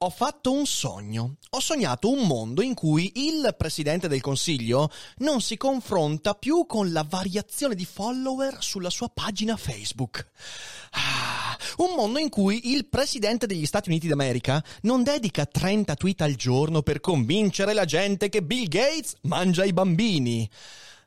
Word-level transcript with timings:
Ho 0.00 0.10
fatto 0.10 0.52
un 0.52 0.66
sogno. 0.66 1.36
Ho 1.48 1.60
sognato 1.60 2.10
un 2.10 2.26
mondo 2.26 2.60
in 2.60 2.74
cui 2.74 3.10
il 3.14 3.54
presidente 3.56 4.08
del 4.08 4.20
consiglio 4.20 4.90
non 5.20 5.40
si 5.40 5.56
confronta 5.56 6.34
più 6.34 6.66
con 6.66 6.92
la 6.92 7.02
variazione 7.02 7.74
di 7.74 7.86
follower 7.86 8.58
sulla 8.60 8.90
sua 8.90 9.08
pagina 9.08 9.56
Facebook. 9.56 10.28
Ah, 10.90 11.56
un 11.78 11.94
mondo 11.96 12.18
in 12.18 12.28
cui 12.28 12.74
il 12.74 12.88
presidente 12.88 13.46
degli 13.46 13.64
Stati 13.64 13.88
Uniti 13.88 14.06
d'America 14.06 14.62
non 14.82 15.02
dedica 15.02 15.46
30 15.46 15.94
tweet 15.94 16.20
al 16.20 16.34
giorno 16.34 16.82
per 16.82 17.00
convincere 17.00 17.72
la 17.72 17.86
gente 17.86 18.28
che 18.28 18.42
Bill 18.42 18.68
Gates 18.68 19.14
mangia 19.22 19.64
i 19.64 19.72
bambini. 19.72 20.46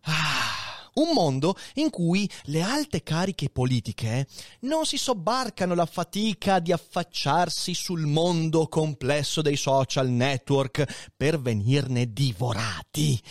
Ah. 0.02 0.69
Un 0.96 1.14
mondo 1.14 1.56
in 1.76 1.90
cui 1.90 2.30
le 2.46 2.62
alte 2.62 3.04
cariche 3.04 3.50
politiche 3.50 4.28
non 4.62 4.86
si 4.86 4.98
sobbarcano 4.98 5.76
la 5.76 5.86
fatica 5.86 6.60
di 6.60 6.72
affacciarsi 6.72 7.74
sul 7.74 8.06
mondo 8.06 8.68
complesso 8.68 9.42
dei 9.42 9.56
social 9.58 10.10
network 10.10 11.12
per 11.16 11.40
venirne 11.40 12.12
divorati. 12.12 13.22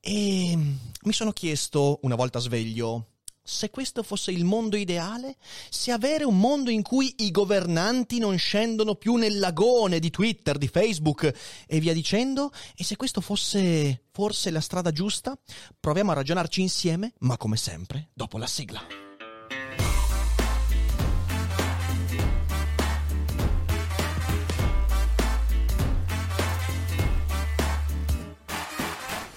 E 0.00 0.56
mi 0.56 1.12
sono 1.12 1.32
chiesto, 1.32 1.98
una 2.02 2.14
volta 2.14 2.38
sveglio, 2.38 3.17
se 3.48 3.70
questo 3.70 4.02
fosse 4.02 4.30
il 4.30 4.44
mondo 4.44 4.76
ideale? 4.76 5.36
Se 5.70 5.90
avere 5.90 6.24
un 6.24 6.38
mondo 6.38 6.68
in 6.68 6.82
cui 6.82 7.14
i 7.20 7.30
governanti 7.30 8.18
non 8.18 8.36
scendono 8.36 8.94
più 8.94 9.14
nel 9.14 9.38
lagone 9.38 10.00
di 10.00 10.10
Twitter, 10.10 10.58
di 10.58 10.68
Facebook 10.68 11.32
e 11.66 11.80
via 11.80 11.94
dicendo? 11.94 12.52
E 12.76 12.84
se 12.84 12.96
questo 12.96 13.22
fosse 13.22 14.04
forse 14.12 14.50
la 14.50 14.60
strada 14.60 14.92
giusta? 14.92 15.34
Proviamo 15.80 16.10
a 16.10 16.14
ragionarci 16.14 16.60
insieme, 16.60 17.14
ma 17.20 17.38
come 17.38 17.56
sempre, 17.56 18.10
dopo 18.12 18.36
la 18.36 18.46
sigla. 18.46 18.82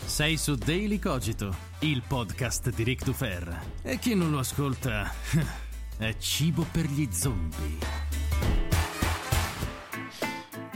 Sei 0.06 0.36
su 0.36 0.56
Daily 0.56 1.00
Cogito, 1.00 1.71
il 1.84 2.04
podcast 2.08 2.70
di 2.70 2.84
Rick 2.84 3.04
Dufer. 3.04 3.60
E 3.82 3.98
chi 3.98 4.14
non 4.14 4.30
lo 4.30 4.40
ascolta 4.40 5.12
è 5.98 6.16
cibo 6.18 6.64
per 6.72 6.86
gli 6.86 7.08
zombie. 7.12 7.78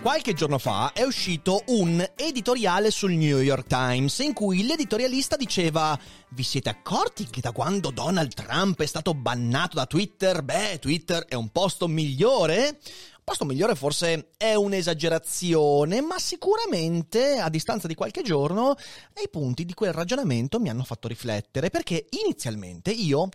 Qualche 0.02 0.34
giorno 0.34 0.58
fa 0.58 0.94
è 0.94 1.04
uscito 1.04 1.64
un 1.68 2.04
editoriale 2.16 2.90
sul 2.90 3.14
New 3.14 3.40
York 3.40 3.68
Times 3.68 4.20
in 4.20 4.34
cui 4.34 4.66
l'editorialista 4.66 5.36
diceva 5.36 5.98
vi 6.30 6.44
siete 6.44 6.70
accorti 6.70 7.28
che 7.28 7.42
da 7.42 7.52
quando 7.52 7.92
Donald 7.92 8.34
Trump 8.34 8.82
è 8.82 8.86
stato 8.86 9.14
bannato 9.14 9.76
da 9.76 9.86
Twitter, 9.86 10.44
beh, 10.44 10.80
Twitter 10.80 11.26
è 11.26 11.36
un 11.36 11.50
posto 11.50 11.88
migliore? 11.88 12.80
Posto 13.26 13.44
migliore 13.44 13.74
forse 13.74 14.34
è 14.38 14.54
un'esagerazione, 14.54 16.00
ma 16.00 16.20
sicuramente 16.20 17.40
a 17.40 17.50
distanza 17.50 17.88
di 17.88 17.96
qualche 17.96 18.22
giorno 18.22 18.76
i 19.16 19.30
punti 19.32 19.66
di 19.66 19.74
quel 19.74 19.94
ragionamento 19.94 20.60
mi 20.60 20.70
hanno 20.70 20.84
fatto 20.84 21.08
riflettere 21.08 21.72
perché 21.72 22.06
inizialmente 22.24 22.92
io 22.92 23.30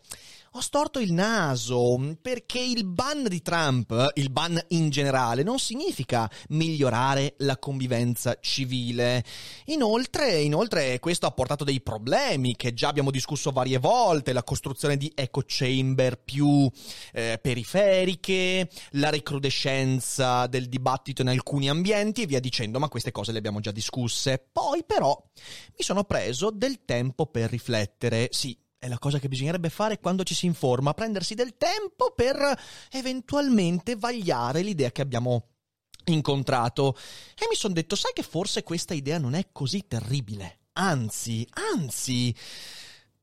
ho 0.52 0.60
storto 0.60 0.98
il 0.98 1.12
naso 1.12 2.16
perché 2.20 2.58
il 2.58 2.84
ban 2.84 3.22
di 3.28 3.40
Trump, 3.40 4.10
il 4.14 4.30
ban 4.30 4.60
in 4.68 4.90
generale, 4.90 5.44
non 5.44 5.60
significa 5.60 6.28
migliorare 6.48 7.34
la 7.38 7.56
convivenza 7.56 8.36
civile. 8.40 9.24
Inoltre, 9.66 10.40
inoltre 10.40 10.98
questo 10.98 11.26
ha 11.26 11.30
portato 11.30 11.62
dei 11.62 11.80
problemi 11.80 12.56
che 12.56 12.74
già 12.74 12.88
abbiamo 12.88 13.12
discusso 13.12 13.52
varie 13.52 13.78
volte, 13.78 14.32
la 14.32 14.42
costruzione 14.42 14.96
di 14.96 15.12
echo 15.14 15.44
chamber 15.46 16.20
più 16.20 16.68
eh, 17.12 17.38
periferiche, 17.40 18.68
la 18.92 19.10
recrudescenza 19.10 20.48
del 20.48 20.68
dibattito 20.68 21.22
in 21.22 21.28
alcuni 21.28 21.68
ambienti 21.68 22.22
e 22.22 22.26
via 22.26 22.40
dicendo, 22.40 22.80
ma 22.80 22.88
queste 22.88 23.12
cose 23.12 23.30
le 23.30 23.38
abbiamo 23.38 23.60
già 23.60 23.70
discusse. 23.70 24.44
Poi 24.52 24.82
però 24.84 25.16
mi 25.76 25.84
sono 25.84 26.02
preso 26.02 26.50
del 26.50 26.84
tempo 26.84 27.26
per 27.26 27.50
riflettere. 27.50 28.30
Sì, 28.32 28.58
è 28.80 28.88
la 28.88 28.98
cosa 28.98 29.18
che 29.18 29.28
bisognerebbe 29.28 29.68
fare 29.68 30.00
quando 30.00 30.24
ci 30.24 30.34
si 30.34 30.46
informa, 30.46 30.94
prendersi 30.94 31.34
del 31.34 31.58
tempo 31.58 32.14
per 32.16 32.36
eventualmente 32.90 33.94
vagliare 33.94 34.62
l'idea 34.62 34.90
che 34.90 35.02
abbiamo 35.02 35.48
incontrato. 36.06 36.96
E 37.38 37.46
mi 37.50 37.56
sono 37.56 37.74
detto, 37.74 37.94
sai 37.94 38.12
che 38.14 38.22
forse 38.22 38.62
questa 38.62 38.94
idea 38.94 39.18
non 39.18 39.34
è 39.34 39.48
così 39.52 39.86
terribile. 39.86 40.60
Anzi, 40.72 41.46
anzi, 41.74 42.34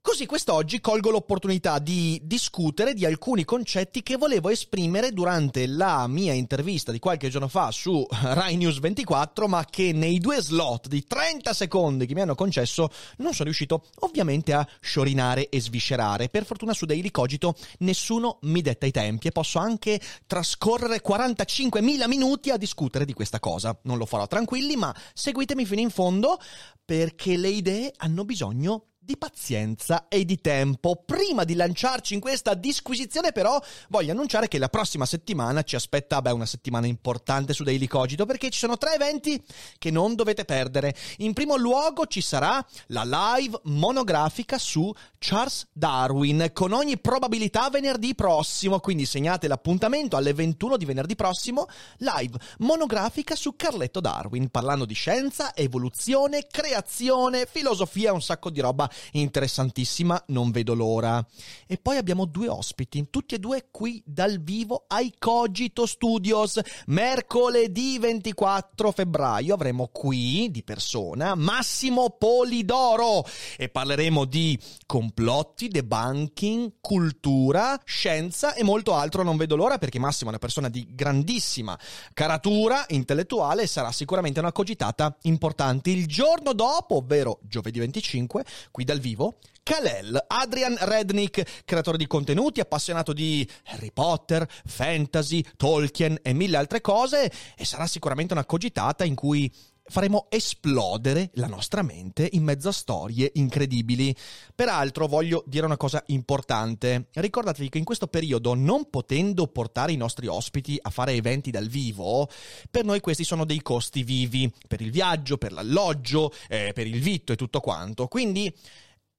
Così 0.08 0.26
quest'oggi 0.26 0.80
colgo 0.80 1.10
l'opportunità 1.10 1.80
di 1.80 2.18
discutere 2.24 2.94
di 2.94 3.06
alcuni 3.06 3.44
concetti 3.44 4.04
che 4.04 4.16
volevo 4.16 4.48
esprimere 4.48 5.12
durante 5.12 5.68
la 5.68 6.08
mia 6.08 6.32
intervista 6.32 6.94
di 6.94 6.98
qualche 7.00 7.28
giorno 7.28 7.50
fa 7.50 7.72
su 7.72 8.08
Rai 8.10 8.56
News 8.56 8.80
24, 8.80 9.50
ma 9.50 9.66
che 9.66 9.92
nei 9.92 10.20
due 10.20 10.42
slot 10.42 10.88
di 10.88 11.04
30 11.04 11.54
secondi 11.54 12.06
che 12.06 12.14
mi 12.14 12.22
hanno 12.22 12.36
concesso 12.36 12.90
non 13.18 13.34
sono 13.34 13.44
riuscito 13.44 13.84
ovviamente 14.00 14.54
a 14.54 14.66
sciorinare 14.80 15.50
e 15.50 15.60
sviscerare. 15.60 16.30
Per 16.30 16.46
fortuna 16.46 16.74
su 16.74 16.86
Daily 16.86 17.12
Cogito 17.12 17.56
nessuno 17.80 18.38
mi 18.44 18.62
detta 18.62 18.86
i 18.86 18.92
tempi 18.92 19.28
e 19.28 19.32
posso 19.34 19.60
anche 19.60 20.00
trascorrere 20.26 21.02
45.000 21.06 22.08
minuti 22.08 22.50
a 22.50 22.56
discutere 22.56 23.04
di 23.04 23.14
questa 23.14 23.42
cosa. 23.42 23.78
Non 23.84 23.98
lo 23.98 24.06
farò 24.06 24.26
tranquilli, 24.26 24.78
ma 24.78 24.96
seguitemi 25.14 25.66
fino 25.66 25.82
in 25.82 25.90
fondo 25.90 26.40
perché 26.86 27.36
le 27.36 27.50
idee 27.50 27.92
hanno 27.98 28.24
bisogno 28.24 28.86
di 29.08 29.16
pazienza 29.16 30.10
e 30.10 30.26
di 30.26 30.42
tempo. 30.42 31.02
Prima 31.06 31.46
di 31.46 31.56
lanciarci 31.56 32.14
in 32.14 32.20
questa 32.20 32.54
disquisizione, 32.56 33.32
però, 33.32 33.58
voglio 33.88 34.12
annunciare 34.12 34.50
che 34.50 34.58
la 34.58 34.68
prossima 34.68 35.06
settimana 35.06 35.64
ci 35.64 35.78
aspetta, 35.78 36.22
beh, 36.22 36.32
una 36.32 36.46
settimana 36.46 36.88
importante 36.88 37.54
su 37.54 37.64
Daily 37.64 37.88
Cogito, 37.88 38.26
perché 38.26 38.50
ci 38.50 38.60
sono 38.60 38.76
tre 38.76 38.96
eventi 38.96 39.42
che 39.78 39.92
non 39.92 40.16
dovete 40.16 40.44
perdere. 40.44 40.94
In 41.20 41.32
primo 41.32 41.56
luogo 41.56 42.06
ci 42.08 42.20
sarà 42.20 42.64
la 42.88 43.04
live 43.06 43.58
monografica 43.64 44.58
su 44.58 44.94
Charles 45.18 45.68
Darwin, 45.72 46.50
con 46.52 46.74
ogni 46.74 47.00
probabilità 47.00 47.70
venerdì 47.70 48.14
prossimo, 48.14 48.82
quindi 48.82 49.06
segnate 49.06 49.48
l'appuntamento 49.48 50.18
alle 50.18 50.34
21 50.34 50.76
di 50.76 50.84
venerdì 50.84 51.16
prossimo, 51.16 51.68
live 52.00 52.38
monografica 52.58 53.38
su 53.38 53.56
Carletto 53.56 54.02
Darwin, 54.02 54.50
parlando 54.50 54.84
di 54.84 54.94
scienza, 54.94 55.56
evoluzione, 55.56 56.46
creazione, 56.52 57.48
filosofia, 57.50 58.12
un 58.12 58.22
sacco 58.22 58.50
di 58.50 58.60
roba 58.60 58.92
interessantissima, 59.12 60.24
non 60.28 60.52
vedo 60.52 60.74
l'ora. 60.74 61.26
E 61.66 61.78
poi 61.78 61.98
abbiamo 61.98 62.26
due 62.26 62.48
ospiti, 62.48 63.08
tutti 63.10 63.36
e 63.36 63.40
due 63.40 63.68
qui 63.72 64.02
dal 64.06 64.40
vivo 64.42 64.86
ai 64.88 65.14
Cogito 65.18 65.86
Studios. 65.86 66.60
Mercoledì 66.88 68.00
24 68.00 68.92
febbraio 68.92 69.54
avremo 69.54 69.90
qui 69.92 70.50
di 70.52 70.64
persona 70.64 71.36
Massimo 71.36 72.12
Polidoro 72.12 73.26
e 73.58 73.70
parleremo 73.70 74.26
di 74.26 74.58
complotti, 74.86 75.68
debunking, 75.68 76.74
cultura, 76.82 77.80
scienza 77.84 78.54
e 78.54 78.64
molto 78.64 78.94
altro. 78.94 79.24
Non 79.24 79.38
vedo 79.38 79.56
l'ora 79.56 79.78
perché 79.78 80.00
Massimo 80.00 80.30
è 80.30 80.34
una 80.34 80.40
persona 80.40 80.70
di 80.70 80.88
grandissima 80.90 81.78
caratura 82.14 82.86
intellettuale 82.90 83.64
e 83.64 83.68
sarà 83.68 83.92
sicuramente 83.92 84.40
una 84.40 84.52
cogitata 84.52 85.16
importante. 85.24 85.90
Il 85.90 86.08
giorno 86.08 86.54
dopo, 86.54 86.98
ovvero 86.98 87.40
giovedì 87.42 87.80
25, 87.80 88.46
qui 88.72 88.84
dal 88.88 89.00
vivo 89.00 89.40
Kalel, 89.64 90.18
Adrian 90.28 90.78
Rednick, 90.80 91.64
creatore 91.66 91.98
di 91.98 92.08
contenuti, 92.08 92.62
appassionato 92.62 93.12
di 93.12 93.46
Harry 93.66 93.92
Potter, 93.92 94.48
fantasy, 94.66 95.44
Tolkien 95.58 96.18
e 96.22 96.32
mille 96.32 96.56
altre 96.56 96.80
cose 96.80 97.30
e 97.54 97.66
sarà 97.66 97.86
sicuramente 97.86 98.32
una 98.32 98.46
cogitata 98.46 99.04
in 99.04 99.14
cui 99.14 99.54
faremo 99.90 100.28
esplodere 100.30 101.32
la 101.34 101.48
nostra 101.48 101.82
mente 101.82 102.28
in 102.32 102.44
mezzo 102.44 102.70
a 102.70 102.74
storie 102.74 103.32
incredibili. 103.36 104.16
Peraltro 104.54 105.08
voglio 105.08 105.44
dire 105.46 105.66
una 105.66 105.78
cosa 105.78 106.04
importante. 106.08 107.08
Ricordatevi 107.14 107.70
che 107.70 107.78
in 107.78 107.84
questo 107.84 108.08
periodo, 108.08 108.54
non 108.54 108.90
potendo 108.90 109.48
portare 109.48 109.92
i 109.92 109.98
nostri 109.98 110.28
ospiti 110.28 110.78
a 110.82 110.90
fare 110.90 111.14
eventi 111.14 111.52
dal 111.52 111.68
vivo, 111.68 112.30
per 112.70 112.86
noi 112.86 113.00
questi 113.00 113.24
sono 113.24 113.46
dei 113.46 113.62
costi 113.62 114.04
vivi, 114.04 114.52
per 114.68 114.82
il 114.82 114.92
viaggio, 114.92 115.38
per 115.38 115.52
l'alloggio, 115.52 116.32
eh, 116.48 116.72
per 116.74 116.88
il 116.88 117.00
vitto 117.02 117.34
e 117.34 117.36
tutto 117.36 117.60
quanto. 117.60 118.08
Quindi 118.08 118.54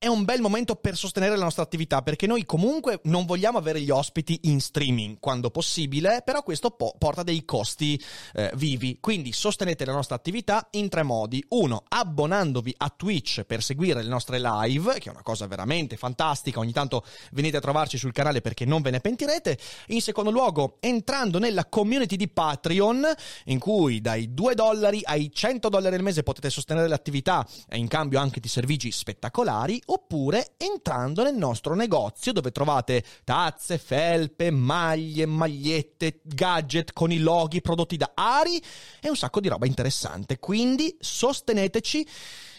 è 0.00 0.06
un 0.06 0.24
bel 0.24 0.40
momento 0.40 0.76
per 0.76 0.96
sostenere 0.96 1.34
la 1.34 1.42
nostra 1.42 1.64
attività 1.64 2.02
perché 2.02 2.28
noi 2.28 2.44
comunque 2.44 3.00
non 3.04 3.26
vogliamo 3.26 3.58
avere 3.58 3.80
gli 3.80 3.90
ospiti 3.90 4.38
in 4.42 4.60
streaming 4.60 5.16
quando 5.18 5.50
possibile, 5.50 6.22
però 6.24 6.44
questo 6.44 6.70
po- 6.70 6.94
porta 6.96 7.24
dei 7.24 7.44
costi 7.44 8.00
eh, 8.34 8.52
vivi. 8.54 8.98
Quindi 9.00 9.32
sostenete 9.32 9.84
la 9.84 9.92
nostra 9.92 10.14
attività 10.14 10.68
in 10.72 10.88
tre 10.88 11.02
modi. 11.02 11.44
Uno, 11.48 11.82
abbonandovi 11.88 12.72
a 12.76 12.94
Twitch 12.96 13.42
per 13.42 13.60
seguire 13.60 14.00
le 14.00 14.08
nostre 14.08 14.38
live, 14.38 15.00
che 15.00 15.08
è 15.08 15.12
una 15.12 15.24
cosa 15.24 15.48
veramente 15.48 15.96
fantastica. 15.96 16.60
Ogni 16.60 16.70
tanto 16.70 17.04
venite 17.32 17.56
a 17.56 17.60
trovarci 17.60 17.98
sul 17.98 18.12
canale 18.12 18.40
perché 18.40 18.64
non 18.64 18.82
ve 18.82 18.92
ne 18.92 19.00
pentirete. 19.00 19.58
In 19.88 20.00
secondo 20.00 20.30
luogo, 20.30 20.76
entrando 20.78 21.40
nella 21.40 21.66
community 21.66 22.14
di 22.14 22.28
Patreon, 22.28 23.04
in 23.46 23.58
cui 23.58 24.00
dai 24.00 24.32
2 24.32 24.54
dollari 24.54 25.00
ai 25.02 25.32
100 25.32 25.68
dollari 25.68 25.96
al 25.96 26.02
mese 26.02 26.22
potete 26.22 26.50
sostenere 26.50 26.86
l'attività 26.86 27.44
e 27.68 27.78
in 27.78 27.88
cambio 27.88 28.20
anche 28.20 28.38
di 28.38 28.46
servigi 28.46 28.92
spettacolari 28.92 29.86
oppure 29.90 30.55
entrando 30.56 31.23
nel 31.23 31.37
nostro 31.37 31.75
negozio 31.75 32.32
dove 32.32 32.50
trovate 32.50 33.05
tazze, 33.25 33.79
felpe, 33.79 34.50
maglie, 34.50 35.26
magliette, 35.26 36.20
gadget 36.23 36.93
con 36.93 37.12
i 37.12 37.19
loghi 37.19 37.61
prodotti 37.61 37.96
da 37.96 38.12
Ari 38.14 38.62
e 39.00 39.08
un 39.08 39.17
sacco 39.17 39.40
di 39.40 39.49
roba 39.49 39.67
interessante. 39.67 40.38
Quindi 40.38 40.96
sosteneteci 40.99 42.06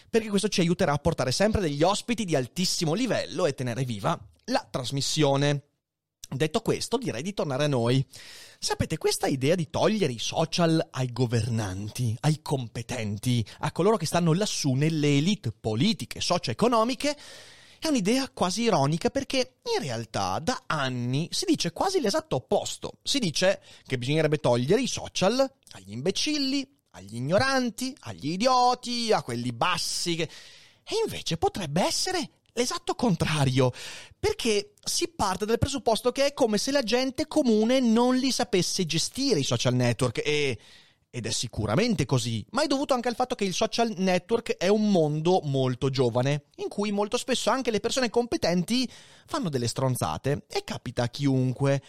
perché 0.08 0.28
questo 0.28 0.48
ci 0.48 0.60
aiuterà 0.60 0.92
a 0.92 0.98
portare 0.98 1.30
sempre 1.30 1.60
degli 1.60 1.82
ospiti 1.82 2.24
di 2.24 2.34
altissimo 2.34 2.94
livello 2.94 3.46
e 3.46 3.54
tenere 3.54 3.84
viva 3.84 4.18
la 4.46 4.66
trasmissione. 4.68 5.69
Detto 6.32 6.60
questo, 6.60 6.96
direi 6.96 7.22
di 7.22 7.34
tornare 7.34 7.64
a 7.64 7.68
noi. 7.68 8.04
Sapete, 8.58 8.98
questa 8.98 9.26
idea 9.26 9.56
di 9.56 9.68
togliere 9.68 10.12
i 10.12 10.18
social 10.18 10.88
ai 10.92 11.12
governanti, 11.12 12.16
ai 12.20 12.40
competenti, 12.40 13.44
a 13.60 13.72
coloro 13.72 13.96
che 13.96 14.06
stanno 14.06 14.32
lassù 14.32 14.74
nelle 14.74 15.16
elite 15.16 15.50
politiche, 15.50 16.20
socio-economiche, 16.20 17.16
è 17.80 17.88
un'idea 17.88 18.28
quasi 18.28 18.62
ironica 18.62 19.08
perché 19.10 19.56
in 19.74 19.82
realtà 19.82 20.38
da 20.38 20.64
anni 20.66 21.28
si 21.32 21.46
dice 21.46 21.72
quasi 21.72 22.00
l'esatto 22.00 22.36
opposto. 22.36 22.98
Si 23.02 23.18
dice 23.18 23.60
che 23.86 23.98
bisognerebbe 23.98 24.36
togliere 24.36 24.82
i 24.82 24.86
social 24.86 25.50
agli 25.72 25.92
imbecilli, 25.92 26.68
agli 26.90 27.16
ignoranti, 27.16 27.96
agli 28.00 28.32
idioti, 28.32 29.12
a 29.12 29.22
quelli 29.22 29.52
bassi 29.52 30.14
che... 30.14 30.28
E 30.84 30.94
invece 31.04 31.36
potrebbe 31.38 31.82
essere 31.82 32.39
l'esatto 32.60 32.94
contrario, 32.94 33.72
perché 34.18 34.74
si 34.84 35.08
parte 35.08 35.46
dal 35.46 35.58
presupposto 35.58 36.12
che 36.12 36.26
è 36.26 36.34
come 36.34 36.58
se 36.58 36.70
la 36.70 36.82
gente 36.82 37.26
comune 37.26 37.80
non 37.80 38.16
li 38.16 38.30
sapesse 38.30 38.84
gestire 38.84 39.40
i 39.40 39.44
social 39.44 39.74
network 39.74 40.22
e 40.24 40.58
ed 41.12 41.26
è 41.26 41.30
sicuramente 41.32 42.06
così, 42.06 42.46
ma 42.50 42.62
è 42.62 42.68
dovuto 42.68 42.94
anche 42.94 43.08
al 43.08 43.16
fatto 43.16 43.34
che 43.34 43.44
il 43.44 43.52
social 43.52 43.92
network 43.96 44.56
è 44.56 44.68
un 44.68 44.92
mondo 44.92 45.40
molto 45.42 45.90
giovane, 45.90 46.44
in 46.56 46.68
cui 46.68 46.92
molto 46.92 47.16
spesso 47.16 47.50
anche 47.50 47.72
le 47.72 47.80
persone 47.80 48.10
competenti 48.10 48.88
fanno 49.26 49.48
delle 49.48 49.66
stronzate 49.66 50.44
e 50.46 50.62
capita 50.62 51.02
a 51.02 51.08
chiunque. 51.08 51.82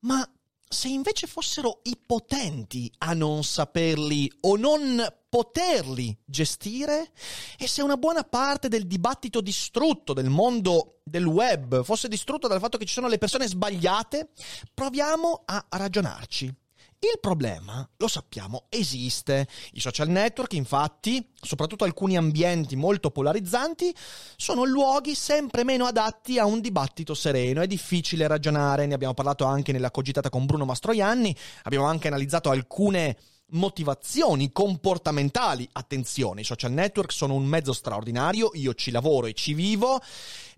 Ma 0.00 0.30
se 0.72 0.86
invece 0.86 1.26
fossero 1.26 1.80
i 1.82 1.98
potenti 2.06 2.90
a 2.98 3.12
non 3.12 3.42
saperli 3.42 4.30
o 4.42 4.56
non 4.56 5.04
poterli 5.28 6.16
gestire 6.24 7.10
e 7.58 7.66
se 7.66 7.82
una 7.82 7.96
buona 7.96 8.22
parte 8.22 8.68
del 8.68 8.86
dibattito 8.86 9.40
distrutto 9.40 10.12
del 10.12 10.28
mondo 10.28 11.00
del 11.02 11.26
web 11.26 11.82
fosse 11.82 12.06
distrutto 12.06 12.46
dal 12.46 12.60
fatto 12.60 12.78
che 12.78 12.84
ci 12.84 12.92
sono 12.92 13.08
le 13.08 13.18
persone 13.18 13.48
sbagliate, 13.48 14.30
proviamo 14.72 15.42
a 15.44 15.66
ragionarci. 15.70 16.54
Il 17.02 17.18
problema, 17.18 17.88
lo 17.96 18.08
sappiamo, 18.08 18.66
esiste. 18.68 19.48
I 19.72 19.80
social 19.80 20.08
network, 20.08 20.52
infatti, 20.52 21.26
soprattutto 21.40 21.84
alcuni 21.84 22.14
ambienti 22.18 22.76
molto 22.76 23.10
polarizzanti, 23.10 23.90
sono 24.36 24.64
luoghi 24.64 25.14
sempre 25.14 25.64
meno 25.64 25.86
adatti 25.86 26.38
a 26.38 26.44
un 26.44 26.60
dibattito 26.60 27.14
sereno. 27.14 27.62
È 27.62 27.66
difficile 27.66 28.26
ragionare, 28.26 28.84
ne 28.84 28.92
abbiamo 28.92 29.14
parlato 29.14 29.46
anche 29.46 29.72
nella 29.72 29.90
cogitata 29.90 30.28
con 30.28 30.44
Bruno 30.44 30.66
Mastroianni, 30.66 31.34
abbiamo 31.62 31.86
anche 31.86 32.08
analizzato 32.08 32.50
alcune 32.50 33.16
motivazioni 33.52 34.52
comportamentali. 34.52 35.66
Attenzione, 35.72 36.42
i 36.42 36.44
social 36.44 36.72
network 36.72 37.12
sono 37.12 37.32
un 37.32 37.46
mezzo 37.46 37.72
straordinario, 37.72 38.50
io 38.52 38.74
ci 38.74 38.90
lavoro 38.90 39.26
e 39.26 39.32
ci 39.32 39.54
vivo 39.54 40.02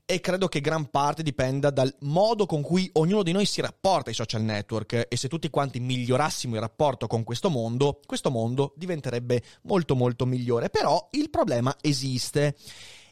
e 0.04 0.20
credo 0.20 0.48
che 0.48 0.60
gran 0.60 0.90
parte 0.90 1.22
dipenda 1.22 1.70
dal 1.70 1.94
modo 2.00 2.46
con 2.46 2.62
cui 2.62 2.88
ognuno 2.94 3.22
di 3.22 3.32
noi 3.32 3.46
si 3.46 3.60
rapporta 3.60 4.10
ai 4.10 4.14
social 4.14 4.42
network 4.42 5.06
e 5.08 5.16
se 5.16 5.28
tutti 5.28 5.48
quanti 5.48 5.80
migliorassimo 5.80 6.54
il 6.54 6.60
rapporto 6.60 7.06
con 7.06 7.24
questo 7.24 7.48
mondo, 7.48 8.00
questo 8.04 8.30
mondo 8.30 8.74
diventerebbe 8.76 9.42
molto 9.62 9.94
molto 9.94 10.26
migliore. 10.26 10.70
Però 10.70 11.08
il 11.12 11.30
problema 11.30 11.74
esiste 11.80 12.56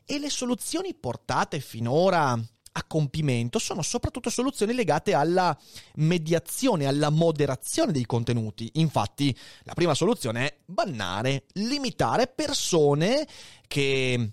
e 0.05 0.19
le 0.19 0.31
soluzioni 0.31 0.95
portate 0.95 1.61
finora 1.61 2.39
a 2.73 2.85
compimento 2.85 3.59
sono 3.59 3.83
soprattutto 3.83 4.31
soluzioni 4.31 4.75
legate 4.75 5.15
alla 5.15 5.57
mediazione, 5.97 6.87
alla 6.87 7.11
moderazione 7.11 7.93
dei 7.93 8.07
contenuti. 8.07 8.71
Infatti, 8.75 9.37
la 9.63 9.75
prima 9.75 9.95
soluzione 9.95 10.47
è 10.47 10.57
bannare, 10.67 11.47
limitare 11.55 12.27
persone 12.29 13.27
che 13.67 14.33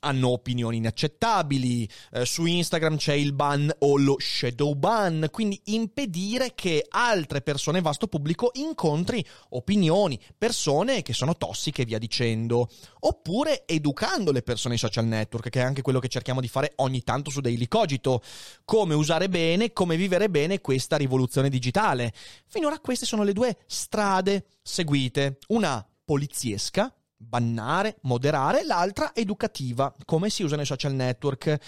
hanno 0.00 0.28
opinioni 0.30 0.76
inaccettabili, 0.78 1.88
eh, 2.12 2.24
su 2.24 2.44
Instagram 2.44 2.96
c'è 2.96 3.14
il 3.14 3.32
ban 3.32 3.70
o 3.80 3.96
lo 3.96 4.16
shadow 4.18 4.74
ban, 4.74 5.28
quindi 5.30 5.60
impedire 5.66 6.54
che 6.54 6.84
altre 6.88 7.40
persone, 7.40 7.80
vasto 7.80 8.06
pubblico, 8.06 8.50
incontri 8.54 9.24
opinioni, 9.50 10.20
persone 10.36 11.02
che 11.02 11.12
sono 11.12 11.36
tossiche 11.36 11.82
e 11.82 11.84
via 11.84 11.98
dicendo. 11.98 12.68
Oppure 13.00 13.66
educando 13.66 14.32
le 14.32 14.42
persone 14.42 14.74
ai 14.74 14.80
social 14.80 15.06
network, 15.06 15.50
che 15.50 15.60
è 15.60 15.64
anche 15.64 15.82
quello 15.82 16.00
che 16.00 16.08
cerchiamo 16.08 16.40
di 16.40 16.48
fare 16.48 16.72
ogni 16.76 17.02
tanto 17.02 17.30
su 17.30 17.40
Daily 17.40 17.68
Cogito, 17.68 18.22
come 18.64 18.94
usare 18.94 19.28
bene, 19.28 19.72
come 19.72 19.96
vivere 19.96 20.28
bene 20.30 20.60
questa 20.60 20.96
rivoluzione 20.96 21.48
digitale. 21.48 22.12
Finora 22.46 22.78
queste 22.80 23.06
sono 23.06 23.22
le 23.22 23.32
due 23.32 23.58
strade 23.66 24.46
seguite, 24.62 25.38
una 25.48 25.86
poliziesca, 26.04 26.92
bannare, 27.18 27.98
moderare, 28.02 28.64
l'altra 28.64 29.14
educativa, 29.14 29.94
come 30.04 30.30
si 30.30 30.44
usa 30.44 30.56
nei 30.56 30.64
social 30.64 30.94
network. 30.94 31.58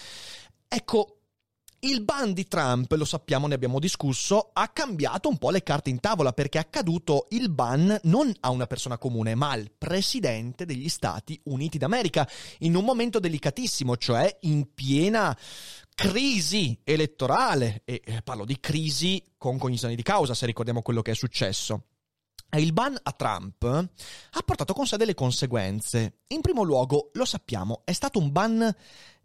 Ecco, 0.67 1.21
il 1.83 2.03
ban 2.03 2.33
di 2.33 2.47
Trump, 2.47 2.91
lo 2.91 3.05
sappiamo, 3.05 3.47
ne 3.47 3.55
abbiamo 3.55 3.79
discusso, 3.79 4.51
ha 4.53 4.67
cambiato 4.67 5.29
un 5.29 5.37
po' 5.37 5.49
le 5.49 5.63
carte 5.63 5.89
in 5.89 5.99
tavola 5.99 6.31
perché 6.31 6.59
è 6.59 6.61
accaduto 6.61 7.25
il 7.29 7.49
ban 7.49 7.99
non 8.03 8.31
a 8.41 8.51
una 8.51 8.67
persona 8.67 8.99
comune, 8.99 9.33
ma 9.33 9.49
al 9.49 9.71
presidente 9.75 10.65
degli 10.65 10.89
Stati 10.89 11.39
Uniti 11.45 11.79
d'America, 11.79 12.27
in 12.59 12.75
un 12.75 12.83
momento 12.83 13.19
delicatissimo, 13.19 13.97
cioè 13.97 14.37
in 14.41 14.73
piena 14.75 15.35
crisi 15.95 16.79
elettorale. 16.83 17.81
E 17.83 18.01
eh, 18.05 18.21
parlo 18.21 18.45
di 18.45 18.59
crisi 18.59 19.23
con 19.37 19.57
cognizione 19.57 19.95
di 19.95 20.03
causa, 20.03 20.35
se 20.35 20.45
ricordiamo 20.45 20.83
quello 20.83 21.01
che 21.01 21.11
è 21.11 21.15
successo. 21.15 21.85
Il 22.57 22.73
ban 22.73 22.97
a 23.01 23.11
Trump 23.13 23.63
ha 23.63 24.41
portato 24.43 24.73
con 24.73 24.85
sé 24.85 24.97
delle 24.97 25.13
conseguenze. 25.13 26.19
In 26.27 26.41
primo 26.41 26.63
luogo, 26.63 27.11
lo 27.13 27.25
sappiamo, 27.25 27.81
è 27.85 27.93
stato 27.93 28.19
un 28.19 28.31
ban 28.31 28.75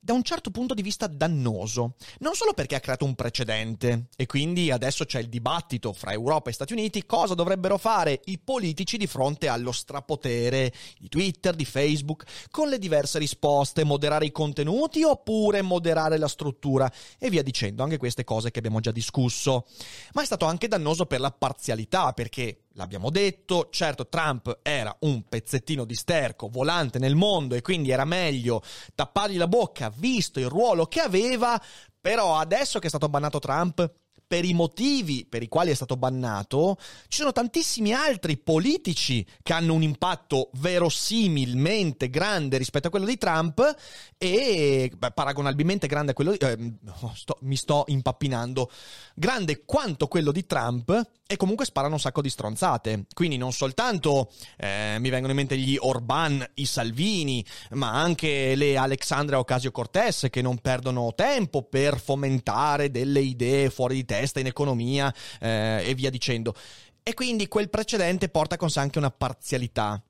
da 0.06 0.12
un 0.12 0.23
certo 0.23 0.52
punto 0.52 0.73
di 0.73 0.82
vista 0.82 1.08
dannoso, 1.08 1.96
non 2.20 2.34
solo 2.34 2.52
perché 2.52 2.76
ha 2.76 2.81
creato 2.81 3.05
un 3.05 3.17
precedente 3.17 4.06
e 4.14 4.26
quindi 4.26 4.70
adesso 4.70 5.05
c'è 5.05 5.19
il 5.19 5.28
dibattito 5.28 5.93
fra 5.93 6.12
Europa 6.12 6.49
e 6.49 6.52
Stati 6.52 6.75
Uniti 6.75 7.05
cosa 7.06 7.34
dovrebbero 7.34 7.76
fare 7.76 8.20
i 8.26 8.38
politici 8.38 8.99
di 8.99 9.08
fronte 9.08 9.49
allo 9.49 9.73
strapotere 9.73 10.73
di 11.00 11.09
Twitter, 11.09 11.56
di 11.56 11.64
Facebook, 11.64 12.23
con 12.52 12.68
le 12.68 12.78
diverse 12.78 13.18
risposte, 13.18 13.83
moderare 13.83 14.26
i 14.26 14.30
contenuti 14.30 15.02
oppure 15.02 15.61
moderare 15.62 16.18
la 16.18 16.28
struttura 16.28 16.88
e 17.18 17.28
via 17.28 17.42
dicendo, 17.42 17.83
anche 17.83 17.97
queste 17.97 18.23
cose 18.23 18.52
che 18.52 18.61
abbiamo 18.61 18.78
già 18.78 18.92
discusso. 18.92 19.66
Ma 20.12 20.23
è 20.23 20.25
stato 20.25 20.45
anche 20.45 20.68
dannoso 20.68 21.06
per 21.06 21.18
la 21.18 21.33
parzialità 21.33 22.12
perché 22.12 22.65
L'abbiamo 22.76 23.09
detto, 23.09 23.68
certo 23.71 24.06
Trump 24.06 24.59
era 24.62 24.95
un 25.00 25.25
pezzettino 25.26 25.87
di 25.87 25.95
sterco 25.95 26.49
volante 26.49 26.99
nel 26.99 27.14
mondo 27.14 27.54
e 27.54 27.62
quindi 27.62 27.90
era 27.90 28.04
meglio 28.04 28.62
tappargli 28.95 29.38
la 29.38 29.49
bocca 29.49 29.90
visto 29.97 30.40
il 30.40 30.49
ruolo 30.50 30.85
che 30.85 31.00
aveva, 31.00 31.59
però 31.99 32.37
adesso 32.37 32.78
che 32.78 32.87
è 32.87 32.90
stato 32.90 33.09
bannato 33.09 33.38
Trump 33.38 33.90
per 34.26 34.45
i 34.45 34.54
motivi 34.54 35.26
per 35.28 35.42
i 35.42 35.49
quali 35.49 35.71
è 35.71 35.75
stato 35.75 35.97
bannato, 35.97 36.76
ci 37.09 37.18
sono 37.18 37.33
tantissimi 37.33 37.92
altri 37.92 38.37
politici 38.37 39.25
che 39.42 39.52
hanno 39.52 39.75
un 39.75 39.83
impatto 39.83 40.50
verosimilmente 40.54 42.11
grande 42.11 42.59
rispetto 42.59 42.88
a 42.88 42.90
quello 42.90 43.06
di 43.06 43.18
Trump 43.18 43.76
e 44.18 44.90
beh, 44.97 45.11
paragonabilmente 45.12 45.87
grande 45.87 46.12
a 46.12 46.14
quello 46.14 46.33
di... 46.33 46.38
Eh, 46.38 46.73
sto, 47.14 47.38
mi 47.42 47.56
sto 47.56 47.85
impappinando. 47.87 48.71
Grande 49.14 49.64
quanto 49.64 50.09
quello 50.09 50.33
di 50.33 50.47
Trump 50.47 51.14
e 51.26 51.37
comunque 51.37 51.64
sparano 51.64 51.95
un 51.95 52.00
sacco 52.00 52.23
di 52.23 52.30
stronzate. 52.30 53.06
Quindi 53.12 53.37
non 53.37 53.52
soltanto 53.52 54.30
eh, 54.56 54.97
mi 55.00 55.11
vengono 55.11 55.33
in 55.33 55.38
mente 55.38 55.59
gli 55.59 55.76
Orban, 55.78 56.45
i 56.54 56.66
Salvini, 56.66 57.45
ma 57.71 57.92
anche 57.92 58.54
le 58.54 58.76
Alexandria 58.76 59.38
Ocasio-Cortez 59.38 60.28
che 60.30 60.42
non 60.42 60.59
perdono 60.59 61.12
tempo 61.14 61.62
per 61.62 62.00
fomentare 62.00 62.90
delle 62.90 63.21
idee 63.21 63.71
fuori 63.71 63.97
di 63.97 64.04
testa 64.18 64.40
in 64.40 64.46
economia 64.46 65.12
eh, 65.40 65.85
e 65.87 65.94
via 65.94 66.11
dicendo. 66.11 66.54
E 67.02 67.14
quindi 67.14 67.49
quel 67.49 67.70
precedente 67.70 68.28
porta 68.28 68.56
con 68.56 68.70
sé 68.70 68.80
anche 68.80 68.99
una 68.99 69.11
parzialità. 69.11 70.02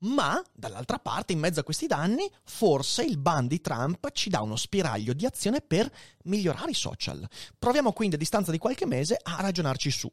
Ma, 0.00 0.42
dall'altra 0.52 0.98
parte, 0.98 1.32
in 1.32 1.38
mezzo 1.38 1.60
a 1.60 1.62
questi 1.62 1.86
danni, 1.86 2.30
forse 2.44 3.02
il 3.02 3.16
ban 3.16 3.46
di 3.46 3.62
Trump 3.62 4.10
ci 4.12 4.28
dà 4.28 4.42
uno 4.42 4.56
spiraglio 4.56 5.14
di 5.14 5.24
azione 5.24 5.62
per 5.62 5.90
migliorare 6.24 6.72
i 6.72 6.74
social. 6.74 7.26
Proviamo 7.58 7.92
quindi 7.92 8.16
a 8.16 8.18
distanza 8.18 8.50
di 8.50 8.58
qualche 8.58 8.84
mese 8.84 9.18
a 9.20 9.40
ragionarci 9.40 9.90
su. 9.90 10.10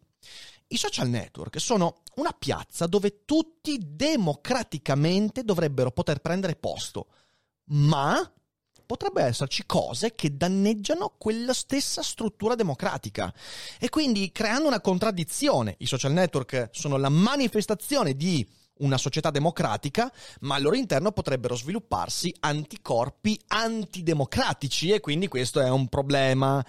I 0.68 0.78
social 0.78 1.10
network 1.10 1.60
sono 1.60 2.02
una 2.16 2.32
piazza 2.32 2.88
dove 2.88 3.26
tutti 3.26 3.78
democraticamente 3.82 5.44
dovrebbero 5.44 5.92
poter 5.92 6.20
prendere 6.20 6.56
posto, 6.56 7.08
ma 7.66 8.32
potrebbe 8.86 9.24
esserci 9.24 9.64
cose 9.66 10.14
che 10.16 10.36
danneggiano 10.36 11.16
quella 11.18 11.54
stessa 11.54 12.02
struttura 12.02 12.56
democratica 12.56 13.34
e 13.80 13.90
quindi 13.90 14.32
creando 14.32 14.68
una 14.68 14.82
contraddizione. 14.82 15.76
I 15.80 15.86
social 15.86 16.12
network 16.12 16.70
sono 16.72 16.98
la 16.98 17.10
manifestazione 17.10 18.16
di 18.16 18.48
una 18.78 18.98
società 18.98 19.30
democratica, 19.30 20.12
ma 20.42 20.56
al 20.56 20.64
loro 20.64 20.76
interno 20.76 21.12
potrebbero 21.12 21.56
svilupparsi 21.56 22.34
anticorpi 22.40 23.40
antidemocratici 23.48 24.92
e 24.92 25.00
quindi 25.00 25.28
questo 25.28 25.60
è 25.62 25.70
un 25.70 25.88
problema. 25.88 26.66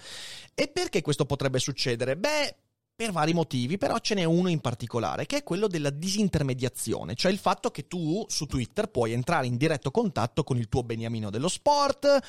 E 0.53 0.67
perché 0.67 1.01
questo 1.01 1.25
potrebbe 1.25 1.59
succedere? 1.59 2.15
Beh, 2.15 2.55
per 2.95 3.11
vari 3.11 3.33
motivi, 3.33 3.77
però 3.77 3.99
ce 3.99 4.15
n'è 4.15 4.23
uno 4.23 4.47
in 4.47 4.61
particolare, 4.61 5.25
che 5.25 5.37
è 5.37 5.43
quello 5.43 5.67
della 5.67 5.89
disintermediazione, 5.89 7.15
cioè 7.15 7.31
il 7.31 7.37
fatto 7.37 7.69
che 7.69 7.87
tu 7.87 8.23
su 8.29 8.45
Twitter 8.45 8.89
puoi 8.89 9.11
entrare 9.11 9.47
in 9.47 9.57
diretto 9.57 9.91
contatto 9.91 10.43
con 10.43 10.57
il 10.57 10.69
tuo 10.69 10.83
beniamino 10.83 11.29
dello 11.29 11.49
sport, 11.49 12.19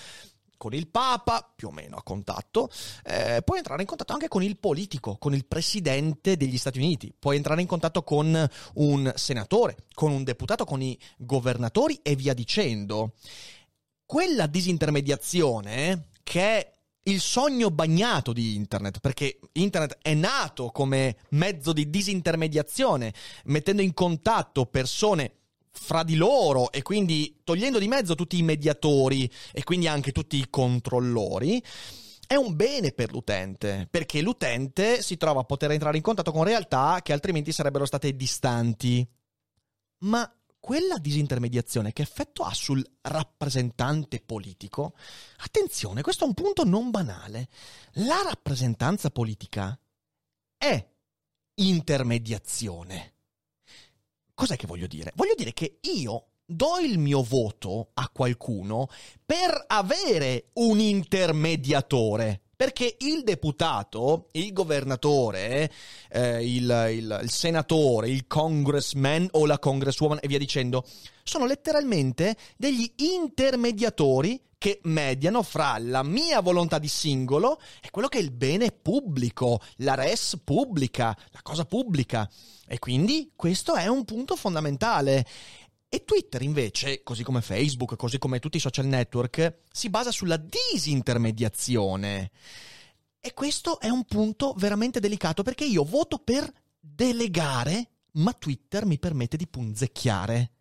con 0.56 0.74
il 0.74 0.88
Papa, 0.88 1.52
più 1.54 1.68
o 1.68 1.70
meno 1.70 1.96
a 1.96 2.02
contatto, 2.02 2.68
eh, 3.04 3.42
puoi 3.44 3.58
entrare 3.58 3.82
in 3.82 3.86
contatto 3.86 4.12
anche 4.12 4.26
con 4.26 4.42
il 4.42 4.58
politico, 4.58 5.16
con 5.18 5.34
il 5.34 5.46
presidente 5.46 6.36
degli 6.36 6.58
Stati 6.58 6.78
Uniti, 6.78 7.14
puoi 7.16 7.36
entrare 7.36 7.60
in 7.60 7.66
contatto 7.66 8.02
con 8.02 8.48
un 8.74 9.12
senatore, 9.14 9.76
con 9.94 10.10
un 10.10 10.24
deputato, 10.24 10.64
con 10.64 10.82
i 10.82 10.98
governatori 11.16 12.00
e 12.02 12.16
via 12.16 12.34
dicendo. 12.34 13.12
Quella 14.04 14.46
disintermediazione, 14.46 16.08
che 16.22 16.40
è 16.40 16.75
il 17.08 17.20
sogno 17.20 17.70
bagnato 17.70 18.32
di 18.32 18.54
internet, 18.54 19.00
perché 19.00 19.38
internet 19.52 19.98
è 20.02 20.14
nato 20.14 20.70
come 20.70 21.16
mezzo 21.30 21.72
di 21.72 21.88
disintermediazione, 21.90 23.12
mettendo 23.44 23.82
in 23.82 23.94
contatto 23.94 24.66
persone 24.66 25.32
fra 25.70 26.02
di 26.02 26.16
loro 26.16 26.72
e 26.72 26.82
quindi 26.82 27.40
togliendo 27.44 27.78
di 27.78 27.88
mezzo 27.88 28.14
tutti 28.14 28.38
i 28.38 28.42
mediatori 28.42 29.30
e 29.52 29.62
quindi 29.62 29.86
anche 29.86 30.12
tutti 30.12 30.36
i 30.36 30.46
controllori, 30.48 31.62
è 32.26 32.34
un 32.34 32.56
bene 32.56 32.90
per 32.90 33.12
l'utente, 33.12 33.86
perché 33.88 34.20
l'utente 34.20 35.00
si 35.00 35.16
trova 35.16 35.40
a 35.40 35.44
poter 35.44 35.70
entrare 35.70 35.96
in 35.96 36.02
contatto 36.02 36.32
con 36.32 36.42
realtà 36.42 37.00
che 37.02 37.12
altrimenti 37.12 37.52
sarebbero 37.52 37.86
state 37.86 38.16
distanti. 38.16 39.06
Ma 39.98 40.28
quella 40.66 40.98
disintermediazione 40.98 41.92
che 41.92 42.02
effetto 42.02 42.42
ha 42.42 42.52
sul 42.52 42.84
rappresentante 43.02 44.20
politico? 44.20 44.94
Attenzione, 45.36 46.02
questo 46.02 46.24
è 46.24 46.26
un 46.26 46.34
punto 46.34 46.64
non 46.64 46.90
banale. 46.90 47.48
La 47.98 48.20
rappresentanza 48.24 49.10
politica 49.10 49.78
è 50.58 50.84
intermediazione. 51.54 53.14
Cos'è 54.34 54.56
che 54.56 54.66
voglio 54.66 54.88
dire? 54.88 55.12
Voglio 55.14 55.36
dire 55.36 55.52
che 55.52 55.78
io 55.82 56.30
do 56.44 56.78
il 56.78 56.98
mio 56.98 57.22
voto 57.22 57.90
a 57.94 58.08
qualcuno 58.08 58.88
per 59.24 59.66
avere 59.68 60.50
un 60.54 60.80
intermediatore. 60.80 62.45
Perché 62.56 62.96
il 63.00 63.22
deputato, 63.22 64.28
il 64.32 64.50
governatore, 64.54 65.70
eh, 66.10 66.42
il, 66.42 66.88
il, 66.90 67.20
il 67.22 67.30
senatore, 67.30 68.08
il 68.08 68.26
congressman 68.26 69.28
o 69.32 69.44
la 69.44 69.58
congresswoman 69.58 70.20
e 70.22 70.26
via 70.26 70.38
dicendo, 70.38 70.82
sono 71.22 71.44
letteralmente 71.44 72.34
degli 72.56 72.90
intermediatori 72.96 74.40
che 74.58 74.80
mediano 74.84 75.42
fra 75.42 75.76
la 75.78 76.02
mia 76.02 76.40
volontà 76.40 76.78
di 76.78 76.88
singolo 76.88 77.60
e 77.82 77.90
quello 77.90 78.08
che 78.08 78.18
è 78.18 78.22
il 78.22 78.32
bene 78.32 78.72
pubblico, 78.72 79.60
la 79.76 79.94
res 79.94 80.40
pubblica, 80.42 81.16
la 81.32 81.42
cosa 81.42 81.64
pubblica. 81.66 82.28
E 82.66 82.78
quindi 82.78 83.32
questo 83.36 83.74
è 83.74 83.86
un 83.86 84.04
punto 84.04 84.34
fondamentale. 84.34 85.24
E 85.88 86.04
Twitter 86.04 86.42
invece, 86.42 87.02
così 87.02 87.22
come 87.22 87.40
Facebook, 87.40 87.96
così 87.96 88.18
come 88.18 88.38
tutti 88.38 88.56
i 88.56 88.60
social 88.60 88.86
network, 88.86 89.60
si 89.70 89.88
basa 89.88 90.10
sulla 90.10 90.36
disintermediazione. 90.36 92.30
E 93.20 93.34
questo 93.34 93.80
è 93.80 93.88
un 93.88 94.04
punto 94.04 94.54
veramente 94.56 95.00
delicato 95.00 95.42
perché 95.42 95.64
io 95.64 95.84
voto 95.84 96.18
per 96.18 96.50
delegare, 96.78 97.90
ma 98.12 98.32
Twitter 98.32 98.84
mi 98.84 98.98
permette 98.98 99.36
di 99.36 99.46
punzecchiare. 99.46 100.52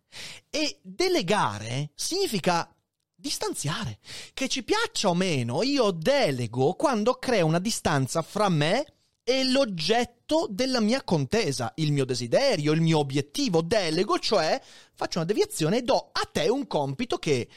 E 0.48 0.78
delegare 0.82 1.90
significa 1.94 2.72
distanziare. 3.14 3.98
Che 4.32 4.48
ci 4.48 4.62
piaccia 4.62 5.08
o 5.08 5.14
meno, 5.14 5.62
io 5.62 5.90
delego 5.90 6.74
quando 6.74 7.14
creo 7.14 7.46
una 7.46 7.58
distanza 7.58 8.22
fra 8.22 8.48
me 8.48 8.95
è 9.26 9.42
l'oggetto 9.42 10.46
della 10.48 10.78
mia 10.78 11.02
contesa, 11.02 11.72
il 11.78 11.90
mio 11.90 12.04
desiderio, 12.04 12.70
il 12.70 12.80
mio 12.80 12.98
obiettivo. 13.00 13.60
Delego, 13.60 14.20
cioè 14.20 14.62
faccio 14.94 15.18
una 15.18 15.26
deviazione 15.26 15.78
e 15.78 15.82
do 15.82 16.10
a 16.12 16.28
te 16.30 16.48
un 16.48 16.68
compito 16.68 17.16
che 17.16 17.48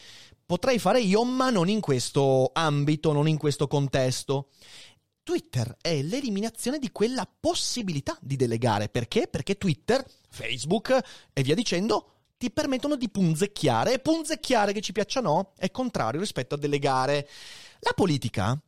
potrei 0.43 0.79
fare 0.79 0.99
io, 0.99 1.23
ma 1.23 1.51
non 1.51 1.69
in 1.69 1.79
questo 1.79 2.49
ambito, 2.53 3.11
non 3.11 3.27
in 3.27 3.37
questo 3.37 3.67
contesto. 3.67 4.47
Twitter 5.21 5.77
è 5.79 6.01
l'eliminazione 6.01 6.79
di 6.79 6.91
quella 6.91 7.29
possibilità 7.39 8.17
di 8.19 8.35
delegare. 8.35 8.89
Perché? 8.89 9.27
Perché 9.27 9.59
Twitter, 9.59 10.03
Facebook 10.27 10.99
e 11.31 11.43
via 11.43 11.53
dicendo 11.53 12.13
ti 12.35 12.49
permettono 12.49 12.95
di 12.95 13.09
punzecchiare 13.09 13.93
e 13.93 13.99
punzecchiare 13.99 14.73
che 14.73 14.81
ci 14.81 14.91
piaccia 14.91 15.19
o 15.19 15.21
no 15.21 15.53
è 15.55 15.69
contrario 15.69 16.19
rispetto 16.19 16.55
a 16.55 16.57
delegare. 16.57 17.29
La 17.81 17.93
politica 17.93 18.59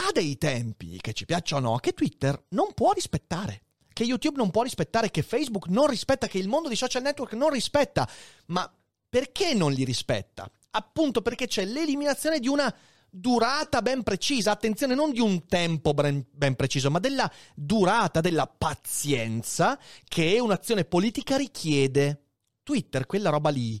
ha 0.00 0.12
dei 0.12 0.38
tempi, 0.38 0.98
che 1.00 1.12
ci 1.12 1.24
piacciono 1.24 1.68
o 1.68 1.72
no, 1.72 1.78
che 1.78 1.92
Twitter 1.92 2.44
non 2.50 2.72
può 2.74 2.92
rispettare. 2.92 3.62
Che 3.92 4.04
YouTube 4.04 4.36
non 4.36 4.50
può 4.50 4.62
rispettare, 4.62 5.10
che 5.10 5.22
Facebook 5.22 5.66
non 5.66 5.88
rispetta, 5.88 6.28
che 6.28 6.38
il 6.38 6.48
mondo 6.48 6.68
dei 6.68 6.76
social 6.76 7.02
network 7.02 7.32
non 7.32 7.50
rispetta. 7.50 8.08
Ma 8.46 8.72
perché 9.08 9.54
non 9.54 9.72
li 9.72 9.84
rispetta? 9.84 10.48
Appunto 10.70 11.20
perché 11.20 11.48
c'è 11.48 11.64
l'eliminazione 11.64 12.38
di 12.38 12.46
una 12.46 12.72
durata 13.10 13.82
ben 13.82 14.04
precisa, 14.04 14.52
attenzione, 14.52 14.94
non 14.94 15.10
di 15.10 15.20
un 15.20 15.46
tempo 15.46 15.94
ben, 15.94 16.24
ben, 16.30 16.54
preciso, 16.54 16.90
ma 16.90 17.00
della 17.00 17.30
durata, 17.54 18.20
della 18.20 18.46
pazienza 18.46 19.78
che 20.04 20.38
un'azione 20.38 20.84
politica 20.84 21.36
richiede. 21.36 22.22
Twitter, 22.62 23.06
quella 23.06 23.30
roba 23.30 23.48
lì, 23.48 23.80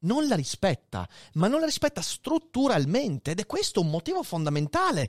non 0.00 0.26
la 0.26 0.34
rispetta, 0.34 1.08
ma 1.34 1.48
non 1.48 1.60
la 1.60 1.66
rispetta 1.66 2.02
strutturalmente 2.02 3.30
ed 3.30 3.40
è 3.40 3.46
questo 3.46 3.80
un 3.80 3.90
motivo 3.90 4.22
fondamentale 4.22 5.08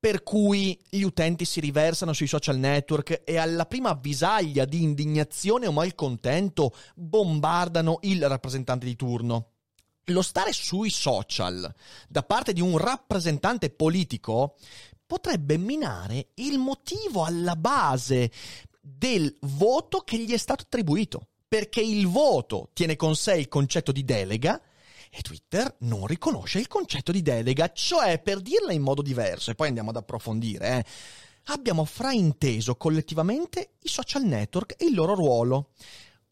per 0.00 0.22
cui 0.22 0.78
gli 0.88 1.02
utenti 1.02 1.44
si 1.44 1.60
riversano 1.60 2.12
sui 2.12 2.28
social 2.28 2.56
network 2.56 3.22
e 3.24 3.36
alla 3.36 3.66
prima 3.66 3.90
avvisaglia 3.90 4.64
di 4.64 4.82
indignazione 4.82 5.66
o 5.66 5.72
malcontento 5.72 6.72
bombardano 6.94 7.98
il 8.02 8.28
rappresentante 8.28 8.86
di 8.86 8.94
turno. 8.94 9.50
Lo 10.04 10.22
stare 10.22 10.52
sui 10.52 10.90
social 10.90 11.72
da 12.08 12.22
parte 12.22 12.52
di 12.52 12.60
un 12.60 12.78
rappresentante 12.78 13.70
politico 13.70 14.56
potrebbe 15.04 15.56
minare 15.58 16.28
il 16.34 16.58
motivo 16.58 17.24
alla 17.24 17.56
base 17.56 18.30
del 18.80 19.34
voto 19.40 20.00
che 20.00 20.18
gli 20.18 20.32
è 20.32 20.36
stato 20.36 20.62
attribuito, 20.62 21.28
perché 21.46 21.80
il 21.80 22.06
voto 22.06 22.70
tiene 22.72 22.96
con 22.96 23.16
sé 23.16 23.36
il 23.36 23.48
concetto 23.48 23.90
di 23.90 24.04
delega 24.04 24.60
e 25.10 25.22
Twitter 25.22 25.76
non 25.80 26.06
riconosce 26.06 26.58
il 26.58 26.66
concetto 26.66 27.12
di 27.12 27.22
delega, 27.22 27.72
cioè 27.72 28.20
per 28.20 28.40
dirla 28.40 28.72
in 28.72 28.82
modo 28.82 29.02
diverso, 29.02 29.50
e 29.50 29.54
poi 29.54 29.68
andiamo 29.68 29.90
ad 29.90 29.96
approfondire, 29.96 30.78
eh, 30.78 30.84
abbiamo 31.52 31.84
frainteso 31.84 32.76
collettivamente 32.76 33.74
i 33.80 33.88
social 33.88 34.24
network 34.24 34.74
e 34.78 34.86
il 34.86 34.94
loro 34.94 35.14
ruolo. 35.14 35.70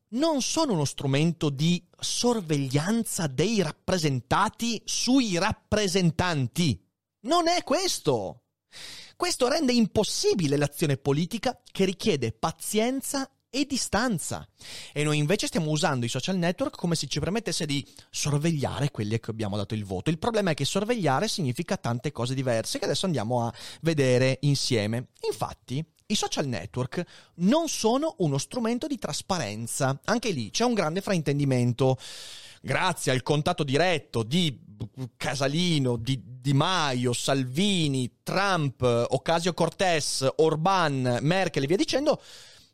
Non 0.09 0.41
sono 0.41 0.73
uno 0.73 0.85
strumento 0.85 1.51
di 1.51 1.85
sorveglianza 1.99 3.27
dei 3.27 3.61
rappresentati 3.63 4.81
sui 4.85 5.37
rappresentanti. 5.37 6.81
Non 7.21 7.49
è 7.49 7.63
questo. 7.65 8.43
Questo 9.17 9.49
rende 9.49 9.73
impossibile 9.73 10.57
l'azione 10.57 10.97
politica 10.97 11.59
che 11.73 11.85
richiede 11.85 12.33
pazienza 12.33 13.29
e 13.57 13.65
distanza. 13.65 14.47
E 14.93 15.03
noi 15.03 15.17
invece 15.17 15.47
stiamo 15.47 15.71
usando 15.71 16.05
i 16.05 16.11
social 16.11 16.37
network 16.37 16.77
come 16.77 16.95
se 16.95 17.07
ci 17.07 17.21
permettesse 17.21 17.65
di 17.65 17.87
sorvegliare 18.11 18.91
quelli 18.91 19.15
a 19.15 19.19
cui 19.19 19.33
abbiamo 19.33 19.57
dato 19.57 19.75
il 19.75 19.85
voto. 19.85 20.11
Il 20.11 20.19
problema 20.19 20.51
è 20.51 20.55
che 20.55 20.67
sorvegliare 20.67 21.27
significa 21.27 21.79
tante 21.79 22.13
cose 22.13 22.35
diverse 22.35 22.79
che 22.79 22.85
adesso 22.85 23.07
andiamo 23.07 23.47
a 23.47 23.53
vedere 23.81 24.39
insieme. 24.43 25.09
Infatti, 25.27 25.83
i 26.09 26.15
social 26.15 26.47
network 26.47 27.03
non 27.37 27.69
sono 27.69 28.15
uno 28.19 28.37
strumento 28.37 28.87
di 28.87 28.99
trasparenza. 28.99 29.99
Anche 30.05 30.31
lì 30.31 30.51
c'è 30.51 30.65
un 30.65 30.75
grande 30.75 31.01
fraintendimento. 31.01 31.97
Grazie 32.61 33.13
al 33.13 33.23
contatto 33.23 33.65
diretto 33.65 34.23
di 34.23 34.61
Casalino, 35.17 35.97
di 35.97 36.21
Di 36.23 36.53
Maio, 36.53 37.13
Salvini, 37.13 38.19
Trump, 38.23 38.83
Ocasio 38.83 39.53
Cortez, 39.55 40.27
Orban, 40.37 41.19
Merkel 41.23 41.65
e 41.65 41.67
via 41.67 41.77
dicendo, 41.77 42.21